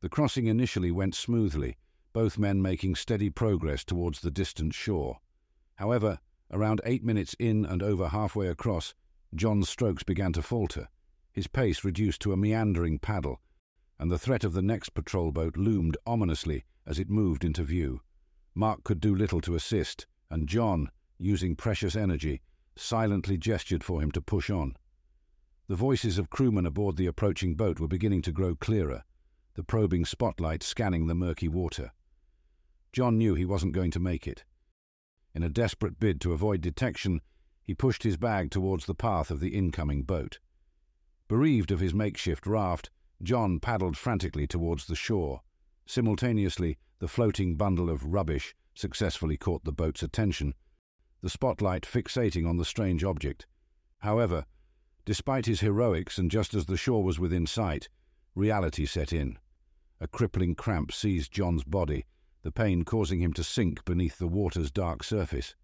The 0.00 0.08
crossing 0.08 0.46
initially 0.46 0.90
went 0.90 1.14
smoothly, 1.14 1.76
both 2.12 2.38
men 2.38 2.60
making 2.60 2.96
steady 2.96 3.30
progress 3.30 3.84
towards 3.84 4.20
the 4.20 4.30
distant 4.30 4.74
shore. 4.74 5.18
However, 5.76 6.18
around 6.50 6.80
eight 6.84 7.04
minutes 7.04 7.36
in 7.38 7.64
and 7.64 7.82
over 7.82 8.08
halfway 8.08 8.48
across, 8.48 8.94
John's 9.34 9.68
strokes 9.68 10.02
began 10.02 10.32
to 10.32 10.42
falter, 10.42 10.88
his 11.32 11.46
pace 11.46 11.84
reduced 11.84 12.20
to 12.22 12.32
a 12.32 12.36
meandering 12.36 12.98
paddle, 12.98 13.40
and 14.00 14.10
the 14.10 14.18
threat 14.18 14.44
of 14.44 14.54
the 14.54 14.62
next 14.62 14.94
patrol 14.94 15.30
boat 15.30 15.58
loomed 15.58 15.94
ominously 16.06 16.64
as 16.86 16.98
it 16.98 17.10
moved 17.10 17.44
into 17.44 17.62
view. 17.62 18.00
Mark 18.54 18.82
could 18.82 18.98
do 18.98 19.14
little 19.14 19.42
to 19.42 19.54
assist, 19.54 20.06
and 20.30 20.48
John, 20.48 20.90
using 21.18 21.54
precious 21.54 21.94
energy, 21.94 22.40
silently 22.74 23.36
gestured 23.36 23.84
for 23.84 24.00
him 24.00 24.10
to 24.12 24.22
push 24.22 24.48
on. 24.48 24.74
The 25.68 25.76
voices 25.76 26.16
of 26.16 26.30
crewmen 26.30 26.64
aboard 26.64 26.96
the 26.96 27.06
approaching 27.06 27.54
boat 27.54 27.78
were 27.78 27.86
beginning 27.86 28.22
to 28.22 28.32
grow 28.32 28.54
clearer, 28.54 29.04
the 29.52 29.62
probing 29.62 30.06
spotlight 30.06 30.62
scanning 30.62 31.06
the 31.06 31.14
murky 31.14 31.46
water. 31.46 31.92
John 32.94 33.18
knew 33.18 33.34
he 33.34 33.44
wasn't 33.44 33.74
going 33.74 33.90
to 33.90 34.00
make 34.00 34.26
it. 34.26 34.44
In 35.34 35.42
a 35.42 35.50
desperate 35.50 36.00
bid 36.00 36.22
to 36.22 36.32
avoid 36.32 36.62
detection, 36.62 37.20
he 37.62 37.74
pushed 37.74 38.02
his 38.02 38.16
bag 38.16 38.50
towards 38.50 38.86
the 38.86 38.94
path 38.94 39.30
of 39.30 39.40
the 39.40 39.54
incoming 39.54 40.04
boat. 40.04 40.38
Bereaved 41.28 41.70
of 41.70 41.80
his 41.80 41.92
makeshift 41.92 42.46
raft, 42.46 42.88
John 43.22 43.60
paddled 43.60 43.96
frantically 43.96 44.46
towards 44.46 44.86
the 44.86 44.96
shore. 44.96 45.42
Simultaneously, 45.86 46.78
the 47.00 47.08
floating 47.08 47.56
bundle 47.56 47.90
of 47.90 48.04
rubbish 48.04 48.54
successfully 48.74 49.36
caught 49.36 49.64
the 49.64 49.72
boat's 49.72 50.02
attention, 50.02 50.54
the 51.22 51.30
spotlight 51.30 51.82
fixating 51.82 52.48
on 52.48 52.56
the 52.56 52.64
strange 52.64 53.04
object. 53.04 53.46
However, 53.98 54.46
despite 55.04 55.46
his 55.46 55.60
heroics 55.60 56.18
and 56.18 56.30
just 56.30 56.54
as 56.54 56.66
the 56.66 56.76
shore 56.76 57.04
was 57.04 57.18
within 57.18 57.46
sight, 57.46 57.88
reality 58.34 58.86
set 58.86 59.12
in. 59.12 59.38
A 60.00 60.08
crippling 60.08 60.54
cramp 60.54 60.92
seized 60.92 61.32
John's 61.32 61.64
body, 61.64 62.06
the 62.42 62.52
pain 62.52 62.84
causing 62.84 63.20
him 63.20 63.34
to 63.34 63.44
sink 63.44 63.84
beneath 63.84 64.18
the 64.18 64.28
water's 64.28 64.70
dark 64.70 65.04
surface. 65.04 65.54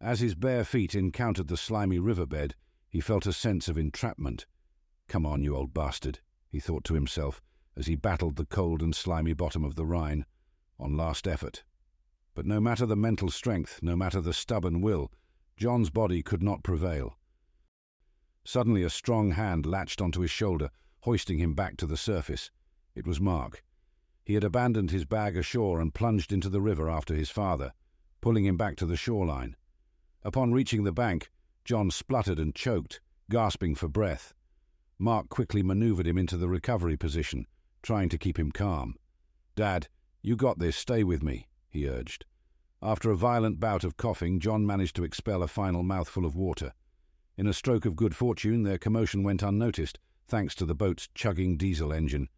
As 0.00 0.20
his 0.20 0.34
bare 0.34 0.64
feet 0.64 0.94
encountered 0.94 1.48
the 1.48 1.56
slimy 1.56 1.98
riverbed, 1.98 2.54
he 2.88 3.00
felt 3.00 3.26
a 3.26 3.32
sense 3.32 3.68
of 3.68 3.78
entrapment. 3.78 4.46
Come 5.06 5.26
on, 5.26 5.44
you 5.44 5.54
old 5.54 5.74
bastard, 5.74 6.20
he 6.50 6.60
thought 6.60 6.84
to 6.84 6.94
himself 6.94 7.42
as 7.76 7.86
he 7.86 7.94
battled 7.94 8.36
the 8.36 8.46
cold 8.46 8.82
and 8.82 8.94
slimy 8.94 9.32
bottom 9.32 9.64
of 9.64 9.76
the 9.76 9.86
Rhine, 9.86 10.26
on 10.80 10.96
last 10.96 11.28
effort. 11.28 11.62
But 12.34 12.46
no 12.46 12.60
matter 12.60 12.86
the 12.86 12.96
mental 12.96 13.30
strength, 13.30 13.80
no 13.82 13.96
matter 13.96 14.20
the 14.20 14.32
stubborn 14.32 14.80
will, 14.80 15.12
John's 15.56 15.90
body 15.90 16.22
could 16.22 16.42
not 16.42 16.62
prevail. 16.62 17.18
Suddenly 18.44 18.82
a 18.82 18.90
strong 18.90 19.32
hand 19.32 19.66
latched 19.66 20.00
onto 20.00 20.20
his 20.20 20.30
shoulder, 20.30 20.70
hoisting 21.00 21.38
him 21.38 21.54
back 21.54 21.76
to 21.76 21.86
the 21.86 21.96
surface. 21.96 22.50
It 22.94 23.06
was 23.06 23.20
Mark. 23.20 23.62
He 24.24 24.34
had 24.34 24.44
abandoned 24.44 24.90
his 24.90 25.04
bag 25.04 25.36
ashore 25.36 25.80
and 25.80 25.94
plunged 25.94 26.32
into 26.32 26.48
the 26.48 26.60
river 26.60 26.88
after 26.88 27.14
his 27.14 27.30
father, 27.30 27.72
pulling 28.20 28.44
him 28.44 28.56
back 28.56 28.76
to 28.76 28.86
the 28.86 28.96
shoreline. 28.96 29.56
Upon 30.22 30.52
reaching 30.52 30.84
the 30.84 30.92
bank, 30.92 31.30
John 31.64 31.90
spluttered 31.90 32.38
and 32.38 32.54
choked, 32.54 33.00
gasping 33.30 33.74
for 33.74 33.88
breath. 33.88 34.34
Mark 34.98 35.28
quickly 35.28 35.62
maneuvered 35.62 36.06
him 36.06 36.18
into 36.18 36.36
the 36.36 36.48
recovery 36.48 36.96
position, 36.96 37.46
trying 37.82 38.08
to 38.08 38.18
keep 38.18 38.38
him 38.38 38.50
calm. 38.50 38.96
Dad, 39.54 39.88
you 40.22 40.34
got 40.34 40.58
this, 40.58 40.76
stay 40.76 41.04
with 41.04 41.22
me, 41.22 41.48
he 41.68 41.88
urged. 41.88 42.24
After 42.82 43.10
a 43.10 43.16
violent 43.16 43.60
bout 43.60 43.84
of 43.84 43.96
coughing, 43.96 44.40
John 44.40 44.66
managed 44.66 44.96
to 44.96 45.04
expel 45.04 45.42
a 45.42 45.48
final 45.48 45.82
mouthful 45.82 46.24
of 46.24 46.36
water. 46.36 46.72
In 47.36 47.46
a 47.46 47.52
stroke 47.52 47.84
of 47.84 47.96
good 47.96 48.16
fortune, 48.16 48.64
their 48.64 48.78
commotion 48.78 49.22
went 49.22 49.42
unnoticed, 49.42 49.98
thanks 50.26 50.54
to 50.56 50.66
the 50.66 50.74
boat's 50.74 51.08
chugging 51.14 51.56
diesel 51.56 51.92
engine. 51.92 52.28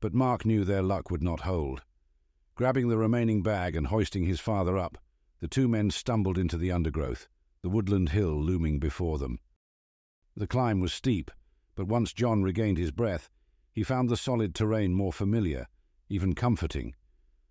But 0.00 0.14
Mark 0.14 0.46
knew 0.46 0.64
their 0.64 0.82
luck 0.82 1.10
would 1.10 1.22
not 1.22 1.40
hold. 1.40 1.82
Grabbing 2.54 2.88
the 2.88 2.96
remaining 2.96 3.42
bag 3.42 3.76
and 3.76 3.88
hoisting 3.88 4.24
his 4.24 4.40
father 4.40 4.78
up, 4.78 4.96
the 5.40 5.48
two 5.48 5.68
men 5.68 5.90
stumbled 5.90 6.38
into 6.38 6.56
the 6.56 6.72
undergrowth, 6.72 7.28
the 7.62 7.68
woodland 7.68 8.10
hill 8.10 8.40
looming 8.40 8.78
before 8.78 9.18
them. 9.18 9.38
The 10.34 10.46
climb 10.46 10.80
was 10.80 10.92
steep, 10.92 11.30
but 11.76 11.86
once 11.86 12.12
John 12.12 12.42
regained 12.42 12.78
his 12.78 12.90
breath, 12.90 13.30
he 13.72 13.84
found 13.84 14.08
the 14.08 14.16
solid 14.16 14.54
terrain 14.54 14.94
more 14.94 15.12
familiar, 15.12 15.68
even 16.08 16.34
comforting. 16.34 16.94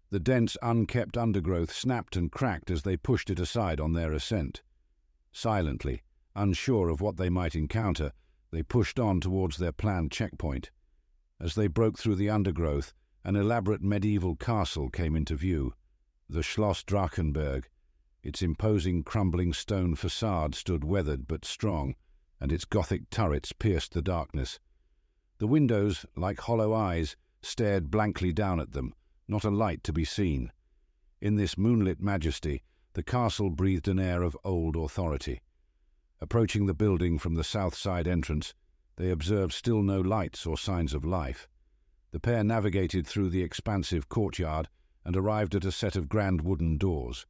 The 0.09 0.19
dense, 0.19 0.57
unkept 0.61 1.17
undergrowth 1.17 1.71
snapped 1.71 2.15
and 2.15 2.31
cracked 2.31 2.69
as 2.69 2.81
they 2.81 2.97
pushed 2.97 3.29
it 3.29 3.39
aside 3.39 3.79
on 3.79 3.93
their 3.93 4.11
ascent. 4.11 4.61
Silently, 5.31 6.01
unsure 6.35 6.89
of 6.89 6.99
what 6.99 7.17
they 7.17 7.29
might 7.29 7.55
encounter, 7.55 8.11
they 8.51 8.63
pushed 8.63 8.99
on 8.99 9.21
towards 9.21 9.57
their 9.57 9.71
planned 9.71 10.11
checkpoint. 10.11 10.71
As 11.39 11.55
they 11.55 11.67
broke 11.67 11.97
through 11.97 12.15
the 12.15 12.29
undergrowth, 12.29 12.93
an 13.23 13.35
elaborate 13.35 13.81
medieval 13.81 14.35
castle 14.35 14.89
came 14.89 15.15
into 15.15 15.35
view, 15.35 15.73
the 16.29 16.41
Schloss 16.41 16.83
Drachenburg, 16.83 17.65
its 18.23 18.41
imposing 18.41 19.03
crumbling 19.03 19.53
stone 19.53 19.93
facade 19.93 20.55
stood 20.55 20.83
weathered 20.83 21.27
but 21.27 21.45
strong, 21.45 21.95
and 22.39 22.51
its 22.51 22.65
Gothic 22.65 23.09
turrets 23.09 23.53
pierced 23.53 23.93
the 23.93 24.01
darkness. 24.01 24.59
The 25.37 25.47
windows, 25.47 26.05
like 26.15 26.39
hollow 26.39 26.73
eyes, 26.73 27.15
stared 27.41 27.91
blankly 27.91 28.31
down 28.33 28.59
at 28.59 28.71
them, 28.71 28.93
not 29.27 29.43
a 29.43 29.49
light 29.49 29.83
to 29.83 29.93
be 29.93 30.05
seen. 30.05 30.51
In 31.21 31.35
this 31.35 31.57
moonlit 31.57 32.01
majesty, 32.01 32.63
the 32.93 33.03
castle 33.03 33.49
breathed 33.49 33.87
an 33.87 33.99
air 33.99 34.21
of 34.21 34.37
old 34.43 34.75
authority. 34.75 35.41
Approaching 36.21 36.65
the 36.65 36.73
building 36.73 37.19
from 37.19 37.35
the 37.35 37.43
south 37.43 37.75
side 37.75 38.07
entrance, 38.07 38.53
they 38.95 39.11
observed 39.11 39.53
still 39.53 39.81
no 39.81 39.99
lights 39.99 40.45
or 40.45 40.57
signs 40.57 40.93
of 40.93 41.03
life. 41.03 41.47
The 42.11 42.19
pair 42.19 42.43
navigated 42.43 43.05
through 43.05 43.29
the 43.29 43.43
expansive 43.43 44.07
courtyard 44.07 44.69
and 45.03 45.17
arrived 45.17 45.55
at 45.55 45.65
a 45.65 45.71
set 45.71 45.95
of 45.95 46.07
grand 46.07 46.41
wooden 46.41 46.77
doors. 46.77 47.25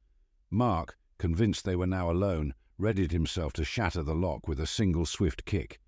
Mark, 0.51 0.97
convinced 1.17 1.65
they 1.65 1.75
were 1.75 1.87
now 1.87 2.11
alone, 2.11 2.53
readied 2.77 3.11
himself 3.11 3.53
to 3.53 3.63
shatter 3.63 4.03
the 4.03 4.15
lock 4.15 4.47
with 4.47 4.59
a 4.59 4.67
single 4.67 5.05
swift 5.05 5.45
kick. 5.45 5.79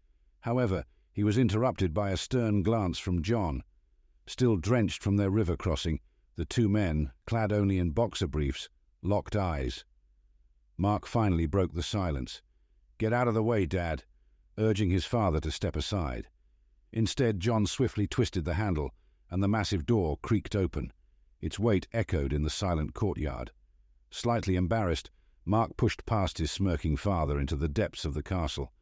However, 0.42 0.86
he 1.12 1.24
was 1.24 1.38
interrupted 1.38 1.94
by 1.94 2.12
a 2.12 2.18
stern 2.18 2.64
glance 2.64 3.00
from 3.00 3.24
John. 3.24 3.64
Still 4.26 4.58
drenched 4.58 5.02
from 5.02 5.18
their 5.18 5.30
river 5.30 5.58
crossing, 5.58 6.00
the 6.36 6.46
two 6.46 6.70
men, 6.70 7.12
clad 7.26 7.52
only 7.52 7.80
in 7.80 7.90
boxer 7.92 8.28
briefs, 8.28 8.70
locked 9.02 9.36
eyes. 9.36 9.84
Mark 10.78 11.06
finally 11.08 11.48
broke 11.48 11.74
the 11.74 11.82
silence. 11.84 12.42
Get 13.00 13.14
out 13.14 13.28
of 13.28 13.34
the 13.34 13.44
way, 13.44 13.66
Dad. 13.66 14.04
urging 14.58 14.90
his 14.90 15.06
father 15.06 15.40
to 15.40 15.52
step 15.52 15.76
aside. 15.76 16.28
Instead, 16.92 17.40
John 17.40 17.66
swiftly 17.66 18.08
twisted 18.08 18.46
the 18.46 18.54
handle, 18.54 18.94
and 19.30 19.42
the 19.42 19.48
massive 19.48 19.86
door 19.86 20.18
creaked 20.22 20.56
open. 20.56 20.94
Its 21.42 21.60
weight 21.60 21.88
echoed 21.94 22.34
in 22.34 22.44
the 22.44 22.50
silent 22.50 22.94
courtyard. 22.94 23.52
Slightly 24.10 24.56
embarrassed, 24.56 25.12
Mark 25.50 25.78
pushed 25.78 26.06
past 26.06 26.40
his 26.40 26.52
smirking 26.52 26.98
father 26.98 27.40
into 27.40 27.56
the 27.56 27.70
depths 27.70 28.04
of 28.04 28.14
the 28.14 28.22
castle. 28.22 28.74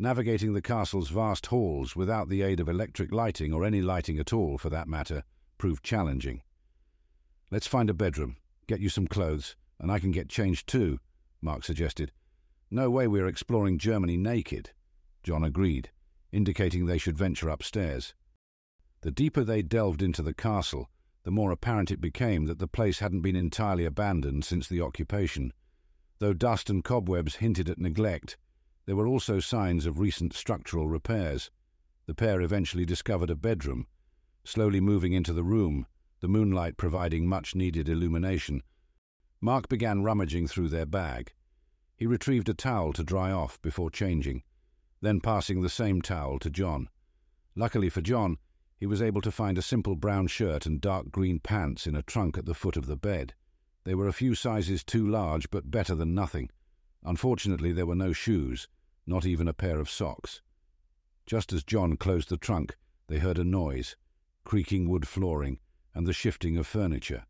Navigating 0.00 0.52
the 0.52 0.60
castle's 0.60 1.10
vast 1.10 1.46
halls 1.46 1.94
without 1.94 2.28
the 2.28 2.42
aid 2.42 2.58
of 2.58 2.68
electric 2.68 3.12
lighting, 3.12 3.52
or 3.52 3.64
any 3.64 3.80
lighting 3.80 4.18
at 4.18 4.32
all 4.32 4.58
for 4.58 4.68
that 4.68 4.88
matter, 4.88 5.22
proved 5.56 5.84
challenging. 5.84 6.42
Let's 7.52 7.68
find 7.68 7.88
a 7.88 7.94
bedroom, 7.94 8.36
get 8.66 8.80
you 8.80 8.88
some 8.88 9.06
clothes, 9.06 9.54
and 9.78 9.92
I 9.92 10.00
can 10.00 10.10
get 10.10 10.28
changed 10.28 10.66
too, 10.66 10.98
Mark 11.40 11.62
suggested. 11.62 12.10
No 12.68 12.90
way 12.90 13.06
we're 13.06 13.28
exploring 13.28 13.78
Germany 13.78 14.16
naked. 14.16 14.70
John 15.22 15.44
agreed, 15.44 15.90
indicating 16.32 16.86
they 16.86 16.98
should 16.98 17.16
venture 17.16 17.48
upstairs. 17.48 18.12
The 19.02 19.12
deeper 19.12 19.44
they 19.44 19.62
delved 19.62 20.02
into 20.02 20.22
the 20.22 20.34
castle, 20.34 20.90
the 21.24 21.30
more 21.30 21.50
apparent 21.50 21.90
it 21.90 22.00
became 22.00 22.44
that 22.44 22.58
the 22.58 22.68
place 22.68 23.00
hadn't 23.00 23.22
been 23.22 23.36
entirely 23.36 23.84
abandoned 23.84 24.44
since 24.44 24.68
the 24.68 24.80
occupation. 24.80 25.52
Though 26.20 26.32
dust 26.32 26.70
and 26.70 26.84
cobwebs 26.84 27.36
hinted 27.36 27.68
at 27.68 27.78
neglect, 27.78 28.36
there 28.86 28.96
were 28.96 29.06
also 29.06 29.40
signs 29.40 29.86
of 29.86 29.98
recent 29.98 30.32
structural 30.32 30.88
repairs. 30.88 31.50
The 32.06 32.14
pair 32.14 32.40
eventually 32.40 32.84
discovered 32.84 33.30
a 33.30 33.34
bedroom. 33.34 33.86
Slowly 34.44 34.80
moving 34.80 35.12
into 35.12 35.32
the 35.32 35.44
room, 35.44 35.86
the 36.20 36.28
moonlight 36.28 36.76
providing 36.76 37.26
much 37.26 37.54
needed 37.54 37.88
illumination, 37.88 38.62
Mark 39.44 39.68
began 39.68 40.02
rummaging 40.02 40.46
through 40.46 40.70
their 40.70 40.86
bag. 40.86 41.34
He 41.98 42.06
retrieved 42.06 42.48
a 42.48 42.54
towel 42.54 42.94
to 42.94 43.04
dry 43.04 43.30
off 43.30 43.60
before 43.60 43.90
changing, 43.90 44.42
then 45.02 45.20
passing 45.20 45.60
the 45.60 45.68
same 45.68 46.00
towel 46.00 46.38
to 46.38 46.48
John. 46.48 46.88
Luckily 47.54 47.90
for 47.90 48.00
John, 48.00 48.38
he 48.84 48.86
was 48.86 49.00
able 49.00 49.22
to 49.22 49.32
find 49.32 49.56
a 49.56 49.62
simple 49.62 49.96
brown 49.96 50.26
shirt 50.26 50.66
and 50.66 50.78
dark 50.78 51.10
green 51.10 51.40
pants 51.40 51.86
in 51.86 51.96
a 51.96 52.02
trunk 52.02 52.36
at 52.36 52.44
the 52.44 52.52
foot 52.52 52.76
of 52.76 52.84
the 52.84 52.98
bed. 52.98 53.32
They 53.84 53.94
were 53.94 54.08
a 54.08 54.12
few 54.12 54.34
sizes 54.34 54.84
too 54.84 55.08
large, 55.08 55.50
but 55.50 55.70
better 55.70 55.94
than 55.94 56.14
nothing. 56.14 56.50
Unfortunately, 57.02 57.72
there 57.72 57.86
were 57.86 57.94
no 57.94 58.12
shoes, 58.12 58.68
not 59.06 59.24
even 59.24 59.48
a 59.48 59.54
pair 59.54 59.80
of 59.80 59.88
socks. 59.88 60.42
Just 61.24 61.50
as 61.50 61.64
John 61.64 61.96
closed 61.96 62.28
the 62.28 62.36
trunk, 62.36 62.76
they 63.06 63.20
heard 63.20 63.38
a 63.38 63.42
noise, 63.42 63.96
creaking 64.44 64.86
wood 64.86 65.08
flooring, 65.08 65.60
and 65.94 66.06
the 66.06 66.12
shifting 66.12 66.58
of 66.58 66.66
furniture. 66.66 67.24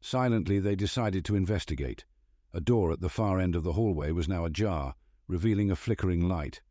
Silently, 0.00 0.58
they 0.58 0.74
decided 0.74 1.22
to 1.26 1.36
investigate. 1.36 2.06
A 2.54 2.62
door 2.62 2.92
at 2.92 3.02
the 3.02 3.10
far 3.10 3.38
end 3.38 3.54
of 3.54 3.62
the 3.62 3.74
hallway 3.74 4.10
was 4.10 4.26
now 4.26 4.46
ajar, 4.46 4.94
revealing 5.28 5.70
a 5.70 5.76
flickering 5.76 6.26
light. 6.26 6.62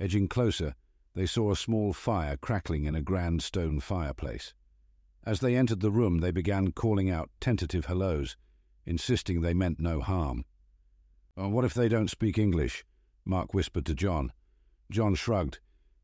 Edging 0.00 0.26
closer, 0.26 0.74
they 1.16 1.24
saw 1.26 1.50
a 1.50 1.56
small 1.56 1.94
fire 1.94 2.36
crackling 2.36 2.84
in 2.84 2.94
a 2.94 3.00
grand 3.00 3.42
stone 3.42 3.80
fireplace. 3.80 4.52
As 5.24 5.40
they 5.40 5.56
entered 5.56 5.80
the 5.80 5.90
room, 5.90 6.18
they 6.18 6.30
began 6.30 6.72
calling 6.72 7.10
out 7.10 7.30
tentative 7.40 7.86
hellos, 7.86 8.36
insisting 8.84 9.40
they 9.40 9.54
meant 9.54 9.80
no 9.80 10.00
harm. 10.00 10.44
Oh, 11.34 11.48
what 11.48 11.64
if 11.64 11.72
they 11.72 11.88
don't 11.88 12.10
speak 12.10 12.36
English? 12.36 12.84
Mark 13.24 13.54
whispered 13.54 13.86
to 13.86 13.94
John. 13.94 14.30
John 14.90 15.14
shrugged. 15.14 15.58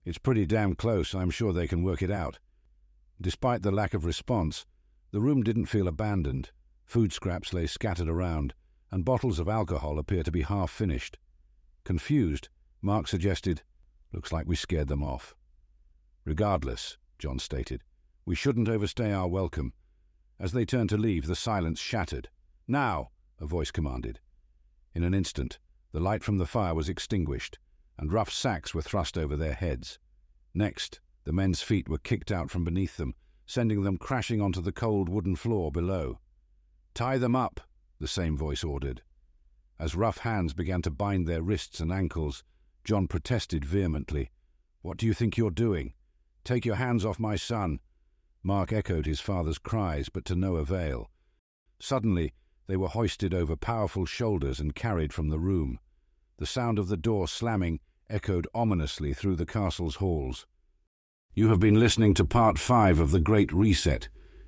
It's 0.07 0.16
pretty 0.16 0.46
damn 0.46 0.75
close. 0.75 1.14
I'm 1.14 1.31
sure 1.31 1.53
they 1.53 1.68
can 1.68 1.85
work 1.85 2.01
it 2.01 2.11
out. 2.11 2.38
Despite 3.20 3.62
the 3.62 3.70
lack 3.70 3.92
of 3.92 4.07
response, 4.07 4.64
the 5.11 5.20
room 5.20 5.42
didn't 5.42 5.66
feel 5.66 5.88
abandoned. 5.88 6.51
Food 6.87 7.12
scraps 7.12 7.53
lay 7.53 7.66
scattered 7.66 8.09
around, 8.09 8.55
and 8.90 9.05
bottles 9.05 9.38
of 9.38 9.48
alcohol 9.48 9.98
appeared 9.98 10.25
to 10.25 10.33
be 10.33 10.42
half 10.42 10.70
finished. 10.70 11.18
Confused, 11.85 12.48
Mark 12.81 13.07
suggested, 13.07 13.62
Looks 14.12 14.33
like 14.33 14.46
we 14.46 14.57
scared 14.57 14.88
them 14.88 15.03
off. 15.03 15.35
Regardless, 16.25 16.98
John 17.18 17.38
stated, 17.38 17.83
we 18.25 18.35
shouldn't 18.35 18.68
overstay 18.68 19.12
our 19.12 19.27
welcome. 19.27 19.72
As 20.38 20.53
they 20.53 20.64
turned 20.64 20.90
to 20.90 20.96
leave, 20.96 21.27
the 21.27 21.35
silence 21.35 21.81
shattered. 21.81 22.29
Now, 22.68 23.11
a 23.40 23.46
voice 23.46 23.70
commanded. 23.70 24.20
In 24.94 25.03
an 25.03 25.14
instant, 25.14 25.59
the 25.92 26.01
light 26.01 26.22
from 26.22 26.38
the 26.38 26.46
fire 26.46 26.75
was 26.75 26.88
extinguished, 26.88 27.59
and 27.98 28.12
rough 28.12 28.31
sacks 28.31 28.75
were 28.75 28.83
thrust 28.83 29.18
over 29.18 29.37
their 29.37 29.55
heads. 29.55 29.98
Next, 30.55 31.01
the 31.25 31.33
men's 31.33 31.62
feet 31.62 31.88
were 31.88 31.98
kicked 31.98 32.31
out 32.31 32.51
from 32.51 32.64
beneath 32.64 32.96
them, 32.96 33.14
sending 33.46 33.83
them 33.83 33.96
crashing 33.96 34.40
onto 34.40 34.61
the 34.61 34.72
cold 34.72 35.09
wooden 35.09 35.37
floor 35.37 35.72
below. 35.72 36.20
Tie 36.94 37.18
them 37.18 37.35
up, 37.35 37.61
the 37.98 38.09
same 38.09 38.37
voice 38.37 38.62
ordered. 38.62 39.03
As 39.79 39.96
rough 39.96 40.18
hands 40.18 40.55
began 40.55 40.83
to 40.83 40.90
bind 40.90 41.27
their 41.27 41.42
wrists 41.42 41.81
and 41.81 41.90
ankles, 41.90 42.44
John 42.85 43.07
protested 43.07 43.64
vehemently. 43.64 44.31
What 44.81 44.97
do 44.97 45.07
you 45.07 45.14
think 45.14 45.37
you're 45.37 45.51
doing? 45.51 45.92
Take 46.45 46.64
your 46.64 46.77
hands 46.77 47.05
off 47.05 47.18
my 47.18 47.37
son. 47.37 47.81
Mark 48.42 48.73
echoed 48.73 49.07
his 49.07 49.21
father's 49.21 49.59
cries, 49.59 50.09
but 50.09 50.25
to 50.25 50.35
no 50.35 50.57
avail. 50.57 51.11
Suddenly, 51.79 52.33
they 52.66 52.77
were 52.77 52.88
hoisted 52.88 53.33
over 53.33 53.55
powerful 53.55 54.07
shoulders 54.07 54.59
and 54.59 54.75
carried 54.75 55.12
from 55.12 55.29
the 55.29 55.38
room. 55.38 55.79
The 56.38 56.47
sound 56.47 56.79
of 56.79 56.88
the 56.88 56.97
door 56.97 57.29
slamming 57.29 57.81
echoed 58.11 58.49
ominously 58.55 59.14
through 59.14 59.37
the 59.37 59.47
castle's 59.47 59.97
halls. 59.97 60.47
You 61.35 61.49
have 61.49 61.61
been 61.61 61.79
listening 61.79 62.14
to 62.14 62.25
part 62.25 62.59
five 62.59 62.99
of 62.99 63.11
The 63.11 63.21
Great 63.21 63.53
Reset 63.53 64.09